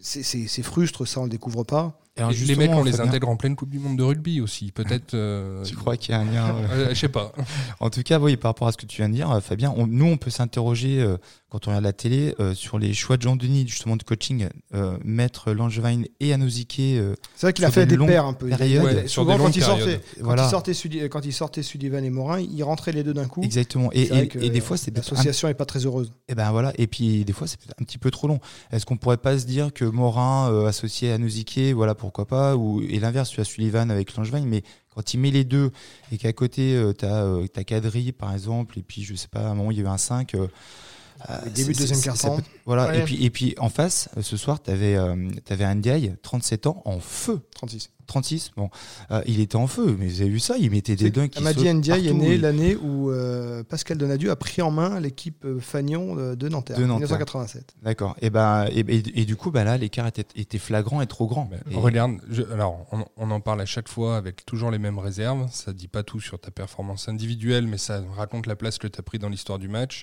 c'est 0.00 0.62
frustre, 0.62 1.04
ça, 1.06 1.20
on 1.20 1.24
le 1.24 1.30
découvre 1.30 1.64
pas. 1.64 2.00
Alors 2.16 2.32
Et 2.32 2.34
les 2.34 2.56
mecs, 2.56 2.70
on 2.72 2.82
les 2.84 3.00
intègre 3.00 3.28
en 3.28 3.36
pleine 3.36 3.56
Coupe 3.56 3.70
du 3.70 3.78
Monde 3.78 3.96
de 3.96 4.02
rugby 4.02 4.40
aussi. 4.40 4.72
Peut-être. 4.72 5.14
euh, 5.14 5.62
Tu 5.64 5.74
crois 5.76 5.96
qu'il 5.96 6.12
y 6.12 6.18
a 6.18 6.20
un 6.20 6.24
lien 6.24 6.48
euh, 6.54 6.66
euh, 6.72 6.88
Je 6.90 6.94
sais 6.94 7.08
pas. 7.08 7.32
En 7.80 7.88
tout 7.88 8.02
cas, 8.02 8.18
oui, 8.18 8.36
par 8.36 8.50
rapport 8.50 8.68
à 8.68 8.72
ce 8.72 8.76
que 8.76 8.84
tu 8.86 8.96
viens 8.98 9.08
de 9.08 9.14
dire, 9.14 9.30
euh, 9.30 9.40
Fabien, 9.40 9.72
on- 9.76 9.86
nous, 9.86 10.04
on 10.06 10.16
peut 10.18 10.28
s'interroger 10.30 11.00
euh, 11.00 11.16
quand 11.48 11.66
on 11.66 11.70
regarde 11.70 11.84
la 11.84 11.92
télé 11.92 12.34
euh, 12.40 12.52
sur 12.54 12.78
les 12.78 12.92
choix 12.94 13.16
de 13.16 13.22
Jean 13.22 13.36
Denis, 13.36 13.66
justement 13.66 13.96
de 13.96 14.02
coaching, 14.02 14.48
euh, 14.74 14.98
mettre 15.04 15.52
Langevin 15.52 16.02
et 16.20 16.32
Anozique. 16.32 16.76
euh, 16.80 17.14
C'est 17.36 17.46
vrai 17.46 17.52
qu'il 17.52 17.64
a 17.64 17.70
fait 17.70 17.86
des 17.86 17.96
paires 17.96 18.26
un 18.26 18.32
peu. 18.34 18.48
Périodes. 18.48 18.84
Ouais, 18.84 19.06
sur 19.08 19.22
souvent, 19.22 19.36
des 19.38 19.42
quand 19.44 19.56
il, 19.56 19.62
sortait, 19.62 19.82
périodes. 19.84 20.00
quand, 20.18 20.24
Voilà. 20.24 20.44
il 20.46 20.50
sortait 20.50 20.72
Sudi- 20.72 21.08
quand 21.08 21.24
il 21.24 21.32
sortait 21.32 21.62
Sullivan 21.62 22.04
et 22.04 22.10
Morin, 22.10 22.40
il 22.40 22.62
rentrait 22.64 22.92
les 22.92 23.02
deux 23.04 23.14
d'un 23.14 23.26
coup. 23.28 23.42
Exactement. 23.42 23.90
Et, 23.92 24.10
et- 24.40 24.50
des 24.50 24.60
fois, 24.60 24.76
c'est 24.76 24.94
L'association 24.94 25.48
n'est 25.48 25.54
pas 25.54 25.64
très 25.64 25.86
heureuse. 25.86 26.12
Et 26.28 26.34
ben 26.34 26.50
voilà. 26.50 26.72
Et 26.76 26.86
puis 26.86 27.24
des 27.24 27.32
fois, 27.32 27.46
c'est 27.46 27.58
peut-être 27.58 27.80
un 27.80 27.84
petit 27.84 27.98
peu 27.98 28.10
trop 28.10 28.26
long. 28.28 28.40
Est-ce 28.72 28.84
qu'on 28.84 28.96
pourrait 28.96 29.16
pas 29.16 29.38
se 29.38 29.46
dire 29.46 29.72
que 29.72 29.84
Morin 29.84 30.50
euh, 30.50 30.66
associé 30.66 31.12
à 31.12 31.18
Noziquet, 31.18 31.72
voilà 31.72 31.94
pourquoi 32.00 32.26
pas, 32.26 32.56
ou 32.56 32.80
et 32.80 32.98
l'inverse, 32.98 33.30
tu 33.30 33.40
as 33.40 33.44
Sullivan 33.44 33.90
avec 33.90 34.16
Langevin, 34.16 34.44
mais 34.46 34.62
quand 34.94 35.14
il 35.14 35.20
met 35.20 35.30
les 35.30 35.44
deux 35.44 35.70
et 36.10 36.18
qu'à 36.18 36.32
côté 36.32 36.74
euh, 36.74 36.92
t'as 36.92 37.64
Kadri 37.64 38.12
par 38.12 38.32
exemple, 38.32 38.78
et 38.78 38.82
puis 38.82 39.02
je 39.02 39.14
sais 39.14 39.28
pas, 39.28 39.40
à 39.40 39.48
un 39.50 39.54
moment 39.54 39.70
il 39.70 39.76
y 39.76 39.80
avait 39.80 39.90
un 39.90 39.98
5 39.98 40.34
euh, 40.34 40.38
Le 40.38 40.48
début 41.54 41.72
de 41.72 41.78
deuxième 41.78 42.00
quart-temps. 42.00 42.38
Voilà. 42.66 42.88
Ouais. 42.88 43.00
Et 43.00 43.02
puis 43.02 43.24
et 43.24 43.30
puis 43.30 43.54
en 43.58 43.68
face, 43.68 44.08
euh, 44.16 44.22
ce 44.22 44.36
soir, 44.36 44.62
tu 44.62 44.70
avais 44.70 44.96
avais 44.96 45.64
un 45.64 45.74
Ndiaye, 45.74 46.14
37 46.22 46.66
ans, 46.66 46.82
en 46.84 47.00
feu. 47.00 47.40
36. 47.54 47.90
36. 48.06 48.50
Bon, 48.56 48.70
Euh, 49.12 49.22
il 49.26 49.38
était 49.38 49.54
en 49.54 49.68
feu, 49.68 49.94
mais 49.96 50.08
vous 50.08 50.20
avez 50.20 50.30
vu 50.30 50.40
ça 50.40 50.56
Il 50.58 50.72
mettait 50.72 50.96
des 50.96 51.12
dunks. 51.12 51.30
qui 51.30 51.38
Amadi 51.38 51.72
Ndiaye 51.72 52.08
est 52.08 52.12
né 52.12 52.38
l'année 52.38 52.74
où 52.74 53.08
euh, 53.12 53.62
Pascal 53.62 53.98
Donadieu 53.98 54.32
a 54.32 54.36
pris 54.36 54.62
en 54.62 54.72
main 54.72 54.98
l'équipe 54.98 55.44
euh, 55.44 55.60
Fagnon 55.60 56.16
de, 56.16 56.34
de 56.34 56.48
Nanterre, 56.48 56.76
De 56.76 56.84
Nanterre. 56.86 57.06
1987. 57.06 57.74
D'accord. 57.84 58.16
Et 58.20 58.30
ben 58.30 58.66
et, 58.72 58.80
et- 58.80 59.20
et 59.20 59.24
du 59.24 59.36
coup, 59.36 59.52
bah 59.52 59.62
là, 59.62 59.76
l'écart 59.78 60.08
était, 60.08 60.26
était 60.34 60.58
flagrant 60.58 61.00
et 61.02 61.06
trop 61.06 61.28
grand. 61.28 61.48
Et- 61.70 61.76
Regarde, 61.76 62.16
je- 62.28 62.42
alors 62.52 62.84
on, 62.90 63.04
on 63.16 63.30
en 63.30 63.40
parle 63.40 63.60
à 63.60 63.66
chaque 63.66 63.88
fois 63.88 64.16
avec 64.16 64.44
toujours 64.44 64.72
les 64.72 64.78
mêmes 64.78 64.98
réserves. 64.98 65.46
Ça 65.52 65.72
dit 65.72 65.86
pas 65.86 66.02
tout 66.02 66.20
sur 66.20 66.40
ta 66.40 66.50
performance 66.50 67.08
individuelle, 67.08 67.68
mais 67.68 67.78
ça 67.78 68.02
raconte 68.16 68.46
la 68.48 68.56
place 68.56 68.78
que 68.78 68.88
tu 68.88 68.98
as 68.98 69.02
pris 69.04 69.20
dans 69.20 69.28
l'histoire 69.28 69.60
du 69.60 69.68
match. 69.68 70.02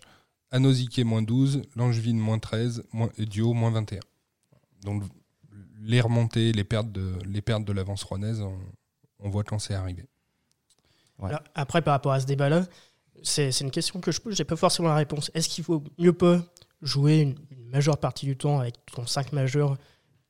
Anosike 0.52 1.00
moins 1.00 1.22
12, 1.22 1.62
Langevin 1.76 2.14
moins 2.16 2.40
13, 2.40 2.84
moins, 2.94 3.10
et 3.18 3.26
Duo 3.26 3.54
moins 3.54 3.72
21. 3.72 4.00
Donc 4.84 5.04
les 5.82 6.02
remontées, 6.02 6.52
les 6.54 6.64
pertes 6.64 6.92
de, 6.92 7.14
les 7.26 7.42
pertes 7.42 7.64
de 7.66 7.74
l'avance 7.74 8.04
rouennaise, 8.04 8.42
on, 8.42 8.58
on 9.20 9.30
voit 9.30 9.44
quand 9.44 9.60
c'est 9.60 9.74
arrivé. 9.74 10.06
Ouais. 11.20 11.30
Alors, 11.30 11.42
après, 11.56 11.82
par 11.82 11.94
rapport 11.94 12.12
à 12.14 12.20
ce 12.20 12.26
débat-là, 12.26 12.66
c'est 13.24 13.52
c'est 13.52 13.64
une 13.64 13.72
question 13.72 14.00
que 14.00 14.12
je 14.12 14.22
pose, 14.22 14.36
j'ai 14.36 14.44
pas 14.46 14.56
forcément 14.56 14.90
la 14.90 14.96
réponse. 14.96 15.32
Est-ce 15.34 15.50
qu'il 15.50 15.64
vaut 15.64 15.84
mieux 15.98 16.14
pas 16.14 16.42
jouer 16.82 17.20
une, 17.22 17.36
une 17.52 17.66
majeure 17.70 17.98
partie 17.98 18.26
du 18.28 18.38
temps 18.38 18.60
avec 18.60 18.76
ton 18.94 19.06
5 19.08 19.34
majeur, 19.34 19.78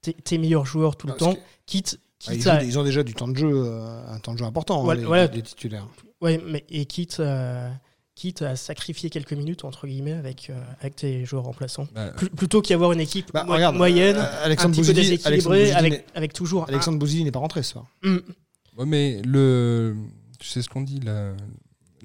tes, 0.02 0.38
meilleurs 0.38 0.66
joueurs 0.66 0.96
tout 0.96 1.08
le 1.08 1.14
Parce 1.14 1.20
temps, 1.20 1.36
que- 1.36 1.42
quitte, 1.66 2.00
Ah, 2.28 2.34
ils, 2.34 2.38
quitte 2.38 2.44
jouent 2.44 2.50
à, 2.50 2.58
des- 2.58 2.68
ils 2.68 2.80
ont 2.80 2.84
déjà 2.84 3.04
du 3.04 3.14
temps 3.14 3.28
de 3.28 3.36
jeu, 3.36 3.52
euh, 3.54 4.08
un 4.08 4.20
temps 4.20 4.34
de 4.34 4.38
jeu 4.40 4.46
important, 4.46 4.80
hein, 4.80 4.84
Voilà, 4.84 5.02
les, 5.02 5.08
voilà. 5.08 5.28
les 5.28 5.42
titulaires. 5.42 5.86
ouais, 6.22 6.42
mais, 6.46 6.66
et 6.70 6.86
quitte, 6.86 7.20
à, 7.20 7.72
quitte 8.18 8.42
à 8.42 8.56
sacrifier 8.56 9.10
quelques 9.12 9.34
minutes, 9.34 9.64
entre 9.64 9.86
guillemets, 9.86 10.14
avec, 10.14 10.50
euh, 10.50 10.60
avec 10.82 10.96
tes 10.96 11.24
joueurs 11.24 11.44
remplaçants. 11.44 11.88
Bah, 11.94 12.12
Pl- 12.18 12.32
plutôt 12.32 12.62
qu'y 12.64 12.74
avoir 12.74 12.92
une 12.92 13.00
équipe 13.00 13.32
Bah, 13.32 13.44
mo- 13.44 13.54
regarde, 13.54 13.76
moyenne, 13.76 14.16
euh, 14.18 14.56
un 14.58 14.72
petit 14.72 14.82
peu 14.82 14.94
déséquilibrée, 14.94 15.72
avec, 15.72 16.06
avec 16.16 16.34
toujours 16.34 16.64
un- 16.64 16.68
Alexandre 16.70 16.98
Bouzidi 16.98 17.24
n'est 17.24 17.32
pas 17.32 17.40
rentré 17.40 17.62
ce 17.62 17.74
soir. 17.74 17.86
Ouais, 18.04 18.86
mais 18.86 19.22
le, 19.24 19.96
tu 20.40 20.48
sais 20.48 20.62
ce 20.64 20.68
qu'on 20.70 20.82
dit, 20.82 21.00
la, 21.00 21.34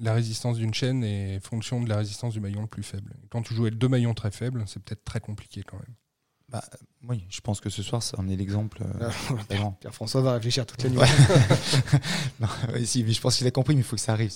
la 0.01 0.13
résistance 0.13 0.57
d'une 0.57 0.73
chaîne 0.73 1.03
est 1.03 1.39
fonction 1.39 1.81
de 1.81 1.89
la 1.89 1.97
résistance 1.97 2.33
du 2.33 2.39
maillon 2.39 2.61
le 2.61 2.67
plus 2.67 2.83
faible. 2.83 3.13
Quand 3.31 3.41
tu 3.41 3.55
joues 3.55 3.63
avec 3.63 3.77
deux 3.79 3.87
maillons 3.89 4.13
très 4.13 4.29
faibles, 4.31 4.63
c'est 4.67 4.81
peut-être 4.83 5.03
très 5.03 5.19
compliqué 5.19 5.63
quand 5.63 5.77
même. 5.77 6.61
Oui, 7.09 7.23
je 7.31 7.41
pense 7.41 7.59
que 7.59 7.71
ce 7.71 7.81
soir, 7.81 8.03
ça 8.03 8.19
en 8.19 8.27
est 8.29 8.35
l'exemple. 8.35 8.83
euh, 9.01 9.09
vraiment. 9.49 9.71
Pierre-François 9.81 10.21
va 10.21 10.33
réfléchir 10.33 10.67
toute 10.67 10.83
la 10.83 10.89
nuit. 10.91 10.99
Ouais. 10.99 11.07
non, 12.39 12.47
ouais, 12.71 12.85
si, 12.85 13.03
mais 13.03 13.11
je 13.13 13.19
pense 13.19 13.37
qu'il 13.37 13.47
a 13.47 13.51
compris, 13.51 13.73
mais 13.73 13.81
il 13.81 13.83
faut 13.83 13.95
que 13.95 14.01
ça 14.01 14.11
arrive. 14.13 14.31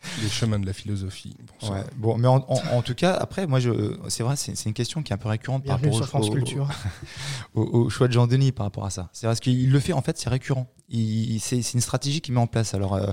Les 0.22 0.28
chemins 0.28 0.58
de 0.60 0.66
la 0.66 0.72
philosophie. 0.72 1.36
Bon, 1.60 1.66
ça, 1.66 1.72
Ouais. 1.72 1.84
Bon, 1.96 2.16
mais 2.18 2.28
en, 2.28 2.36
en- 2.48 2.76
en 2.76 2.82
tout 2.82 2.94
cas, 2.94 3.14
après, 3.14 3.46
moi, 3.48 3.58
je, 3.58 3.96
c'est 4.08 4.22
vrai, 4.22 4.36
c'est, 4.36 4.56
c'est 4.56 4.68
une 4.68 4.74
question 4.74 5.02
qui 5.02 5.12
est 5.12 5.14
un 5.14 5.18
peu 5.18 5.28
récurrente 5.28 5.64
par 5.64 5.76
rapport 5.76 5.92
sur 5.94 6.04
au, 6.04 6.06
France 6.06 6.28
au- 6.28 6.32
Culture. 6.32 6.68
au- 7.54 7.62
au 7.62 7.90
choix 7.90 8.06
de 8.08 8.12
Jean-Denis 8.12 8.52
par 8.52 8.66
rapport 8.66 8.84
à 8.84 8.90
ça. 8.90 9.08
C'est 9.12 9.26
parce 9.26 9.40
qu'il 9.40 9.70
le 9.70 9.80
fait, 9.80 9.92
en 9.92 10.02
fait, 10.02 10.16
c'est 10.18 10.30
récurrent. 10.30 10.68
C'est, 10.90 11.60
c'est 11.62 11.74
une 11.74 11.80
stratégie 11.80 12.20
qu'il 12.20 12.32
met 12.34 12.40
en 12.40 12.46
place. 12.46 12.74
Alors, 12.74 12.94
euh, 12.94 13.10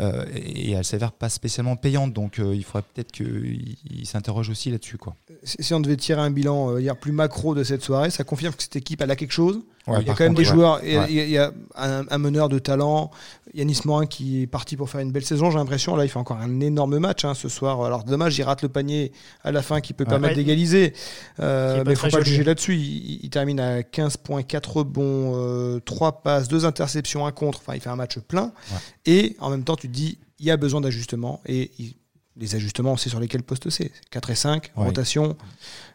euh, 0.00 0.24
et 0.34 0.72
elle 0.72 0.84
s'avère 0.84 1.12
pas 1.12 1.28
spécialement 1.28 1.76
payante, 1.76 2.12
donc 2.12 2.38
euh, 2.38 2.54
il 2.56 2.64
faudrait 2.64 2.82
peut-être 2.94 3.12
qu'il 3.12 3.76
il 3.88 4.06
s'interroge 4.06 4.48
aussi 4.48 4.70
là-dessus, 4.70 4.98
quoi. 4.98 5.14
Si 5.44 5.72
on 5.74 5.80
devait 5.80 5.96
tirer 5.96 6.20
un 6.22 6.30
bilan 6.30 6.70
euh, 6.72 6.80
hier 6.80 6.96
plus 6.96 7.12
macro 7.12 7.54
de 7.54 7.62
cette 7.62 7.82
soirée, 7.82 8.10
ça 8.10 8.24
confirme 8.24 8.54
que 8.54 8.62
cette 8.62 8.76
équipe 8.76 9.00
elle 9.02 9.10
a 9.10 9.16
quelque 9.16 9.30
chose. 9.32 9.60
Il 9.86 9.92
y 10.06 10.10
a 10.10 10.14
quand 10.14 10.20
même 10.20 10.28
contre, 10.34 10.38
des 10.38 10.44
joueurs, 10.44 10.80
il 10.82 10.92
y 10.92 10.96
a- 10.96 11.00
Ouais. 11.00 11.06
il 11.10 11.14
y 11.16 11.20
a, 11.20 11.24
il 11.24 11.30
y 11.30 11.38
a 11.38 11.52
un, 11.76 12.04
un 12.08 12.18
meneur 12.18 12.48
de 12.48 12.58
talent, 12.58 13.10
Yanis 13.52 13.80
Morin 13.84 14.06
qui 14.06 14.42
est 14.42 14.46
parti 14.46 14.76
pour 14.76 14.88
faire 14.88 15.00
une 15.00 15.12
belle 15.12 15.24
saison, 15.24 15.50
j'ai 15.50 15.58
l'impression. 15.58 15.94
Là, 15.96 16.04
il 16.04 16.08
fait 16.08 16.18
encore 16.18 16.38
un 16.38 16.60
énorme 16.60 16.98
match 16.98 17.24
hein, 17.24 17.34
ce 17.34 17.48
soir. 17.48 17.84
Alors 17.84 18.04
dommage, 18.04 18.36
il 18.38 18.42
rate 18.42 18.62
le 18.62 18.68
panier 18.68 19.12
à 19.42 19.52
la 19.52 19.62
fin 19.62 19.80
qui 19.80 19.92
peut 19.92 20.04
Ouais. 20.04 20.10
permettre 20.10 20.32
Ouais. 20.32 20.42
d'égaliser. 20.42 20.94
Euh, 21.40 21.82
mais 21.86 21.92
il 21.92 21.96
faut 21.96 22.08
très 22.08 22.10
pas 22.10 22.18
le 22.20 22.24
juger 22.24 22.44
là-dessus. 22.44 22.74
Il, 22.76 23.20
il 23.24 23.30
termine 23.30 23.60
à 23.60 23.82
15 23.82 24.16
points, 24.16 24.42
4 24.42 24.78
rebonds, 24.78 25.32
euh, 25.36 25.80
3 25.84 26.22
passes, 26.22 26.48
2 26.48 26.64
interceptions, 26.64 27.26
1 27.26 27.32
contre. 27.32 27.60
Enfin, 27.60 27.74
il 27.74 27.80
fait 27.80 27.90
un 27.90 27.96
match 27.96 28.18
plein. 28.18 28.52
Ouais. 28.72 28.78
Et 29.06 29.36
en 29.38 29.50
même 29.50 29.64
temps, 29.64 29.76
tu 29.76 29.88
te 29.88 29.92
dis, 29.92 30.18
il 30.40 30.46
y 30.46 30.50
a 30.50 30.56
besoin 30.56 30.80
d'ajustements. 30.80 31.40
Et 31.46 31.70
il- 31.78 31.94
les 32.36 32.54
ajustements, 32.56 32.92
on 32.92 32.96
sait 32.96 33.10
sur 33.10 33.20
lesquels 33.20 33.42
poste 33.42 33.70
c'est. 33.70 33.90
4 34.10 34.30
et 34.30 34.34
5, 34.34 34.72
Ouais. 34.76 34.86
rotation. 34.86 35.36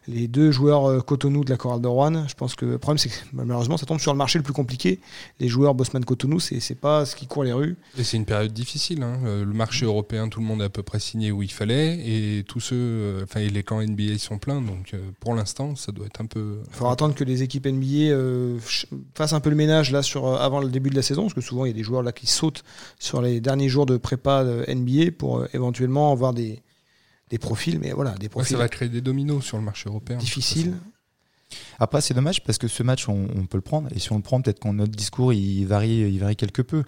Les 0.08 0.26
deux 0.26 0.50
joueurs 0.50 0.86
euh, 0.88 1.00
Cotonou 1.00 1.44
de 1.44 1.50
la 1.50 1.56
Chorale 1.58 1.82
de 1.82 1.86
Rouen, 1.86 2.26
je 2.26 2.34
pense 2.34 2.54
que 2.54 2.64
le 2.64 2.78
problème, 2.78 2.96
c'est 2.98 3.10
que 3.10 3.14
malheureusement, 3.32 3.76
ça 3.76 3.84
tombe 3.86 4.00
sur 4.00 4.12
le 4.12 4.18
marché 4.18 4.38
le 4.38 4.42
plus 4.42 4.54
compliqué. 4.54 4.98
Les 5.38 5.48
joueurs 5.48 5.74
Bosman 5.74 6.04
Cotonou, 6.04 6.40
c'est 6.40 6.58
c'est 6.60 6.74
pas 6.74 7.04
ce 7.04 7.14
qui 7.14 7.26
court 7.26 7.44
les 7.44 7.52
rues. 7.52 7.76
Et 7.98 8.02
c'est 8.04 8.16
une 8.16 8.24
période 8.24 8.52
difficile. 8.52 9.02
hein. 9.02 9.18
Euh, 9.26 9.44
Le 9.44 9.52
marché 9.52 9.84
européen, 9.84 10.28
tout 10.28 10.40
le 10.40 10.46
monde 10.46 10.62
a 10.62 10.64
à 10.64 10.68
peu 10.70 10.82
près 10.82 10.98
signé 11.00 11.30
où 11.30 11.42
il 11.42 11.52
fallait. 11.52 11.98
Et 12.06 12.44
tous 12.44 12.60
ceux, 12.60 12.76
euh, 12.76 13.24
enfin, 13.24 13.40
les 13.40 13.62
camps 13.62 13.82
NBA 13.82 14.02
ils 14.04 14.18
sont 14.18 14.38
pleins. 14.38 14.62
Donc 14.62 14.94
euh, 14.94 14.98
pour 15.20 15.34
l'instant, 15.34 15.76
ça 15.76 15.92
doit 15.92 16.06
être 16.06 16.20
un 16.22 16.26
peu. 16.26 16.60
Il 16.68 16.74
faudra 16.74 16.94
attendre 16.94 17.14
que 17.14 17.22
les 17.24 17.42
équipes 17.42 17.66
NBA 17.66 18.12
euh, 18.12 18.58
fassent 19.14 19.34
un 19.34 19.40
peu 19.40 19.50
le 19.50 19.56
ménage 19.56 19.92
là 19.92 20.02
sur, 20.02 20.26
euh, 20.26 20.36
avant 20.38 20.60
le 20.60 20.68
début 20.70 20.88
de 20.90 20.96
la 20.96 21.02
saison, 21.02 21.22
parce 21.22 21.34
que 21.34 21.40
souvent 21.42 21.66
il 21.66 21.68
y 21.68 21.72
a 21.72 21.74
des 21.76 21.82
joueurs 21.82 22.02
là 22.02 22.12
qui 22.12 22.26
sautent 22.26 22.64
sur 22.98 23.20
les 23.20 23.40
derniers 23.40 23.68
jours 23.68 23.84
de 23.86 23.98
prépa 23.98 24.44
de 24.44 24.64
NBA 24.72 25.12
pour 25.16 25.38
euh, 25.40 25.48
éventuellement 25.52 26.10
avoir 26.30 26.34
des, 26.34 26.62
des 27.28 27.38
profils, 27.38 27.78
mais 27.78 27.92
voilà, 27.92 28.12
des 28.14 28.24
Ouais, 28.26 28.28
profils 28.28 28.56
ça 28.56 28.58
va 28.58 28.68
créer 28.68 28.88
des 28.88 29.00
dominos 29.00 29.44
sur 29.44 29.56
le 29.58 29.62
marché 29.64 29.88
européen. 29.88 30.18
façon. 30.18 30.72
Après, 31.80 32.00
c'est 32.00 32.14
dommage 32.14 32.44
parce 32.44 32.58
que 32.58 32.68
ce 32.68 32.82
match, 32.84 33.08
on, 33.08 33.26
on 33.36 33.46
peut 33.46 33.58
le 33.58 33.62
prendre. 33.62 33.88
Et 33.94 33.98
si 33.98 34.12
on 34.12 34.16
le 34.16 34.22
prend, 34.22 34.40
peut-être 34.40 34.60
qu'on 34.60 34.74
notre 34.74 34.92
discours, 34.92 35.32
il 35.32 35.64
varie, 35.64 35.98
il 36.12 36.18
varie 36.20 36.36
quelque 36.36 36.62
peu. 36.62 36.84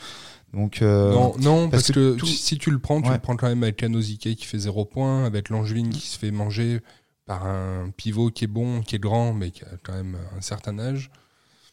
Donc, 0.52 0.82
euh, 0.82 1.12
Non, 1.12 1.34
non 1.38 1.68
parce, 1.68 1.84
parce 1.84 1.92
que, 1.92 2.14
que 2.14 2.18
tout- 2.18 2.26
si 2.26 2.58
tu 2.58 2.70
le 2.70 2.78
prends, 2.78 3.00
tu 3.02 3.08
Ouais. 3.08 3.14
le 3.14 3.20
prends 3.20 3.36
quand 3.36 3.48
même 3.48 3.62
avec 3.64 3.76
Kanosike 3.76 4.36
qui 4.36 4.44
fait 4.44 4.58
0 4.58 4.84
points, 4.84 5.24
avec 5.24 5.48
Langevin 5.48 5.90
qui 5.90 6.06
se 6.06 6.16
fait 6.18 6.30
manger 6.30 6.80
par 7.24 7.46
un 7.46 7.90
pivot 7.96 8.30
qui 8.30 8.44
est 8.44 8.48
bon, 8.48 8.82
qui 8.82 8.96
est 8.96 8.98
grand, 9.00 9.32
mais 9.32 9.50
qui 9.50 9.64
a 9.64 9.68
quand 9.82 9.94
même 9.94 10.16
un 10.36 10.40
certain 10.40 10.78
âge. 10.78 11.10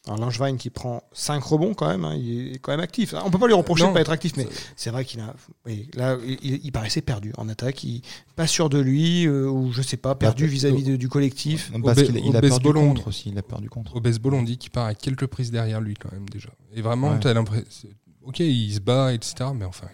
Alors 0.10 0.20
Langevin 0.22 0.58
qui 0.58 0.72
prend 0.72 1.04
5 1.14 1.44
rebonds 1.44 1.74
quand 1.76 1.88
même, 1.88 2.04
hein, 2.04 2.16
il 2.16 2.56
est 2.56 2.58
quand 2.60 2.72
même 2.72 2.80
actif. 2.80 3.14
On 3.24 3.30
peut 3.30 3.38
pas 3.38 3.46
lui 3.46 3.54
reprocher 3.54 3.84
Non. 3.84 3.90
de 3.90 3.94
pas 3.94 4.02
être 4.02 4.10
actif, 4.12 4.36
mais 4.38 4.48
c'est 4.76 4.90
vrai 4.90 5.06
qu'il 5.06 5.20
a, 5.20 5.36
oui, 5.68 5.88
là, 5.94 6.18
il, 6.26 6.60
il 6.64 6.72
paraissait 6.72 7.02
perdu 7.02 7.32
en 7.38 7.48
attaque, 7.48 7.84
il, 7.84 8.02
pas 8.36 8.48
sûr 8.48 8.70
de 8.70 8.80
lui, 8.80 9.28
euh, 9.28 9.48
ou 9.48 9.72
je 9.72 9.84
sais 9.84 9.98
pas, 9.98 10.16
perdu 10.16 10.44
Perdu. 10.46 10.54
vis-à-vis 10.56 10.98
du 10.98 11.10
collectif. 11.10 11.72
parce 11.84 12.02
qu'il 12.02 12.18
il 12.18 12.36
a 12.36 12.42
perdu 12.42 12.74
contre 12.74 13.08
aussi. 13.10 13.30
Il 13.30 13.38
a 13.38 13.44
perdu 13.44 13.70
contre. 13.70 13.96
Au 13.96 14.02
baseball, 14.02 14.34
on 14.34 14.42
dit 14.44 14.58
qu'il 14.58 14.72
part 14.72 14.86
à 14.88 14.96
quelques 14.96 15.28
prises 15.28 15.52
derrière 15.52 15.80
lui 15.80 15.94
quand 15.94 16.12
même 16.12 16.28
déjà. 16.30 16.50
Et 16.74 16.82
vraiment, 16.82 17.12
Ouais. 17.12 17.20
tu 17.20 17.28
as 17.28 17.34
l'impression. 17.36 17.90
Ok, 18.24 18.40
il 18.40 18.74
se 18.74 18.80
bat, 18.80 19.14
etc. 19.14 19.52
Mais 19.56 19.66
enfin. 19.66 19.88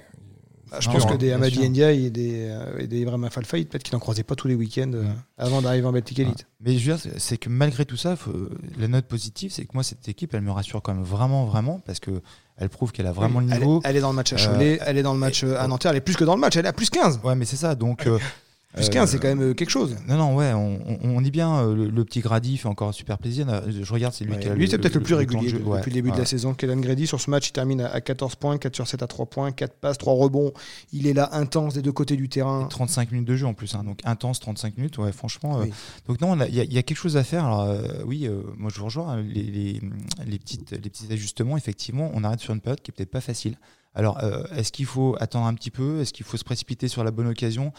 Bah, 0.76 0.82
je 0.82 0.90
pense 0.90 1.06
que 1.06 1.16
des 1.18 1.32
Amadi. 1.32 1.70
Ndiaye 1.70 2.06
et 2.06 2.10
des, 2.10 2.48
euh, 2.50 2.80
et 2.80 2.88
des 2.88 3.00
Ibrahim 3.00 3.30
Falfaï, 3.30 3.66
peut-être 3.66 3.84
qu'il 3.84 3.94
n'en 3.94 4.00
croisait 4.00 4.24
pas 4.24 4.36
tous 4.36 4.48
les 4.48 4.56
week-ends 4.56 4.92
euh, 4.94 5.04
avant 5.38 5.62
d'arriver 5.62 5.86
en 5.88 5.92
Baltic 5.92 6.20
Elite. 6.20 6.48
Mais 6.62 6.78
je 6.78 6.92
veux 6.92 6.98
dire, 6.98 7.12
c'est- 7.18 7.38
que 7.38 7.50
malgré 7.50 7.86
tout 7.86 7.98
ça, 7.98 8.16
faut- 8.16 8.32
la 8.78 8.88
note 8.88 9.06
positive, 9.06 9.52
c'est 9.52 9.64
que 9.66 9.72
moi, 9.74 9.84
cette 9.84 10.08
équipe, 10.08 10.34
elle 10.34 10.42
me 10.42 10.52
rassure 10.52 10.82
quand 10.82 10.94
même 10.94 11.04
vraiment, 11.04 11.46
vraiment, 11.46 11.80
parce 11.86 12.00
que 12.00 12.22
elle 12.58 12.70
prouve 12.70 12.92
qu'elle 12.92 13.08
a 13.08 13.12
vraiment 13.12 13.40
le 13.42 13.48
niveau. 13.48 13.82
elle 13.84 13.98
est 13.98 14.02
dans 14.02 14.10
le 14.12 14.16
match 14.16 14.34
à 14.34 14.38
Euh, 14.38 14.54
Cholet, 14.54 14.80
elle 14.86 14.98
est 14.98 15.04
dans 15.04 15.14
le 15.14 15.20
match 15.20 15.44
à 15.44 15.68
Nanterre, 15.68 15.92
elle 15.92 15.98
est 15.98 16.02
plus 16.02 16.16
que 16.16 16.24
dans 16.24 16.36
le 16.36 16.42
match, 16.42 16.56
elle 16.56 16.66
est 16.66 16.70
à 16.70 16.74
plus 16.74 16.90
15. 16.90 17.20
Ouais, 17.24 17.36
mais 17.36 17.46
c'est 17.46 17.58
ça. 17.58 17.76
Donc, 17.76 18.08
euh, 18.08 18.18
Plus 18.76 18.88
euh, 18.88 18.90
15, 18.90 19.10
c'est 19.12 19.20
quand 19.20 19.28
même 19.28 19.42
euh, 19.42 19.54
quelque 19.54 19.70
chose. 19.70 19.96
Non, 20.08 20.18
non, 20.18 20.36
ouais, 20.36 20.54
on, 20.54 20.80
on, 21.04 21.22
bien, 21.22 21.56
euh, 21.58 21.76
le, 21.76 21.90
le 21.90 22.06
petit 22.06 22.20
Grady 22.20 22.58
fait 22.58 22.68
encore 22.68 22.94
super 22.94 23.18
plaisir. 23.18 23.48
Euh, 23.50 23.62
Je 23.70 23.92
regarde, 23.94 24.14
c'est 24.14 24.26
lui 24.26 24.34
Ouais, 24.34 24.40
qui 24.40 24.48
a 24.48 24.54
lui, 24.56 24.70
c'est 24.70 24.78
peut-être 24.78 24.96
le, 24.96 25.02
plus 25.02 25.12
de 25.14 25.18
régulier 25.18 25.52
depuis 25.78 25.92
le 25.92 25.96
début 25.96 26.12
de 26.12 26.18
la 26.18 26.26
saison. 26.26 26.54
Kellen 26.54 26.82
Grady, 26.82 27.08
sur 27.08 27.20
ce 27.20 27.30
match, 27.30 27.50
il 27.50 27.52
termine 27.52 27.82
à, 27.82 27.88
à 27.92 28.02
14 28.02 28.36
points, 28.36 28.58
4 28.58 28.76
sur 28.76 28.88
7 28.88 29.02
à 29.04 29.08
3 29.08 29.26
points, 29.26 29.52
4 29.52 29.74
passes, 29.76 29.98
3 29.98 30.14
rebonds. 30.14 30.52
Il 30.94 31.08
est 31.08 31.14
là 31.14 31.30
intense 31.34 31.74
des 31.74 31.82
deux 31.82 31.92
côtés 31.92 32.16
du 32.16 32.30
terrain. 32.30 32.68
35 32.70 33.12
minutes 33.12 33.28
de 33.28 33.36
jeu 33.36 33.46
en 33.48 33.54
plus, 33.54 33.74
hein, 33.76 33.84
donc 33.84 34.00
intense 34.06 34.40
35 34.40 34.78
minutes, 34.78 34.98
ouais, 34.98 35.12
franchement. 35.12 35.60
euh, 35.62 35.66
donc 36.08 36.22
non, 36.22 36.36
il 36.46 36.54
y, 36.56 36.60
a- 36.60 36.64
il 36.64 36.74
y 36.74 36.78
a 36.78 36.84
quelque 36.84 36.98
chose 36.98 37.18
à 37.18 37.24
faire. 37.24 37.46
Alors 37.46 37.62
euh, 37.62 37.82
oui, 38.06 38.28
euh, 38.28 38.42
moi 38.58 38.70
je 38.74 38.80
vous 38.80 38.86
rejoins, 38.86 39.14
hein, 39.18 39.22
les, 39.28 39.44
les, 39.44 39.82
les 40.28 40.40
petites, 40.40 40.72
les 40.72 40.78
petits 40.90 41.08
ajustements, 41.12 41.58
effectivement, 41.58 42.12
on 42.14 42.24
arrête 42.24 42.40
sur 42.40 42.54
une 42.54 42.62
période 42.62 42.82
qui 42.82 42.92
est 42.92 42.94
peut-être 42.94 43.12
pas 43.12 43.22
facile. 43.22 43.58
Alors, 43.96 44.22
euh, 44.24 44.44
est-ce 44.56 44.72
qu'il 44.72 44.86
faut 44.86 45.16
attendre 45.20 45.46
un 45.48 45.54
petit 45.54 45.72
peu? 45.72 46.02
Est-ce 46.02 46.12
qu'il 46.14 46.26
faut 46.26 46.38
se 46.38 46.44
précipiter 46.44 46.88
sur 46.90 47.04
la 47.04 47.12
bonne 47.12 47.28
occasion? 47.28 47.72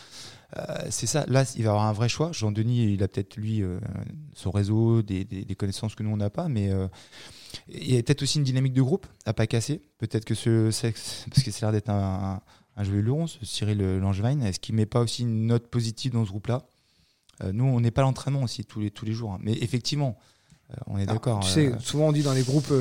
Euh, 0.57 0.63
C'est 0.91 1.07
ça. 1.07 1.25
Là, 1.29 1.45
il 1.57 1.63
va 1.63 1.67
y 1.67 1.69
avoir 1.69 1.85
un 1.85 1.93
vrai 1.93 2.09
choix. 2.09 2.33
Jean-Denis, 2.33 2.93
il 2.95 3.03
a 3.03 3.09
peut-être 3.09 3.37
lui 3.37 3.63
euh, 3.63 3.79
son 4.35 4.51
réseau, 4.51 5.03
des, 5.03 5.25
des- 5.25 5.45
des 5.45 5.55
connaissances 5.55 5.95
que 5.95 6.03
nous 6.03 6.11
on 6.11 6.17
n'a 6.17 6.31
pas, 6.31 6.49
mais 6.49 6.71
il 7.69 7.95
y 7.95 7.99
a 7.99 8.03
peut-être 8.03 8.23
aussi 8.23 8.39
une 8.39 8.45
dynamique 8.45 8.73
de 8.73 8.83
groupe 8.83 9.07
à 9.27 9.33
pas 9.35 9.47
casser. 9.47 9.83
Peut-être 9.99 10.25
que 10.25 10.35
ce, 10.35 10.71
c'est- 10.71 10.93
parce 11.31 11.43
que 11.43 11.51
c'est 11.51 11.61
l'air 11.63 11.73
d'être 11.73 11.91
un, 11.91 12.41
un, 12.77 12.81
un 12.81 12.85
joueur 12.85 13.03
luron, 13.03 13.27
ce 13.27 13.45
Cyril 13.45 13.79
Langevin. 13.99 14.41
Est-ce 14.41 14.59
qu'il 14.61 14.75
met 14.75 14.87
pas 14.87 15.01
aussi 15.01 15.23
une 15.23 15.47
note 15.47 15.67
positive 15.69 16.13
dans 16.13 16.25
ce 16.25 16.31
groupe-là? 16.31 16.63
Nous, 17.53 17.65
on 17.65 17.81
n'est 17.81 17.91
pas 17.91 18.01
à 18.01 18.05
l'entraînement 18.05 18.43
aussi 18.43 18.65
tous 18.65 18.81
les 18.81 18.91
tous 18.91 19.05
les 19.05 19.13
jours, 19.13 19.33
hein. 19.35 19.39
mais 19.43 19.53
effectivement, 19.61 20.17
on 20.87 20.97
est 20.97 21.05
d'accord. 21.05 21.41
Tu 21.41 21.51
sais, 21.51 21.73
souvent 21.81 22.09
on 22.09 22.13
dit 22.13 22.23
dans 22.23 22.33
les 22.33 22.43
groupes, 22.43 22.73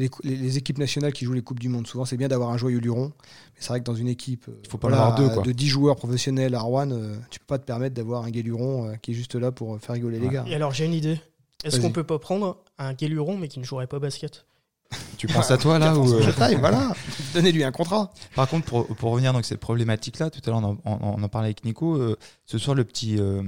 les, 0.00 0.08
cou- 0.08 0.20
les- 0.24 0.36
les 0.36 0.58
équipes 0.58 0.78
nationales 0.78 1.12
qui 1.12 1.24
jouent 1.24 1.32
les 1.32 1.42
Coupes 1.42 1.58
du 1.60 1.68
Monde, 1.68 1.86
souvent 1.86 2.04
c'est 2.04 2.16
bien 2.16 2.28
d'avoir 2.28 2.50
un 2.50 2.56
joyeux 2.58 2.78
luron. 2.78 3.12
Mais 3.18 3.60
c'est 3.60 3.68
vrai 3.68 3.80
que 3.80 3.84
dans 3.84 3.94
une 3.94 4.08
équipe 4.08 4.46
euh, 4.48 4.60
Il 4.64 4.70
faut 4.70 4.78
pas 4.78 4.88
en 4.88 4.92
avoir 4.92 5.14
deux, 5.16 5.28
quoi. 5.28 5.42
de 5.42 5.52
10 5.52 5.68
joueurs 5.68 5.96
professionnels 5.96 6.54
à 6.54 6.60
Rouen, 6.60 6.90
euh, 6.90 7.16
tu 7.30 7.38
peux 7.40 7.46
pas 7.46 7.58
te 7.58 7.64
permettre 7.64 7.94
d'avoir 7.94 8.24
un 8.24 8.30
gay 8.30 8.42
luron 8.42 8.88
euh, 8.88 8.94
qui 8.96 9.10
est 9.12 9.14
juste 9.14 9.34
là 9.34 9.52
pour 9.52 9.78
faire 9.80 9.94
rigoler 9.94 10.18
les 10.18 10.28
gars. 10.28 10.44
Et 10.48 10.54
alors, 10.54 10.72
j'ai 10.72 10.84
une 10.86 10.94
idée. 10.94 11.20
Est-ce 11.64 11.80
qu'on 11.80 11.90
peut 11.90 12.04
pas 12.04 12.18
prendre 12.18 12.62
un 12.78 12.92
Guéluron, 12.92 13.36
mais 13.38 13.48
qui 13.48 13.58
ne 13.58 13.64
jouerait 13.64 13.86
pas 13.86 13.96
au 13.96 14.00
basket? 14.00 14.44
Tu 15.18 15.26
penses 15.28 15.50
à 15.50 15.56
toi 15.56 15.78
là 15.78 15.96
ou 15.96 16.12
euh, 16.12 16.20
Je 16.22 16.30
taille, 16.30 16.56
voilà. 16.56 16.92
Donnez-lui 17.34 17.64
un 17.64 17.72
contrat. 17.72 18.12
Par 18.34 18.46
contre, 18.48 18.66
pour, 18.66 18.86
pour 18.86 19.12
revenir 19.12 19.32
donc 19.32 19.46
cette 19.46 19.60
problématique-là, 19.60 20.28
tout 20.28 20.40
à 20.44 20.50
l'heure 20.50 20.58
on, 20.58 20.64
en- 20.64 20.78
on- 20.84 21.14
on 21.18 21.22
en 21.22 21.28
parlait 21.28 21.46
avec 21.48 21.64
Nico. 21.64 21.96
euh, 21.96 22.16
ce 22.44 22.58
soir, 22.58 22.74
le 22.76 22.84
petit 22.84 23.16
euh, 23.18 23.42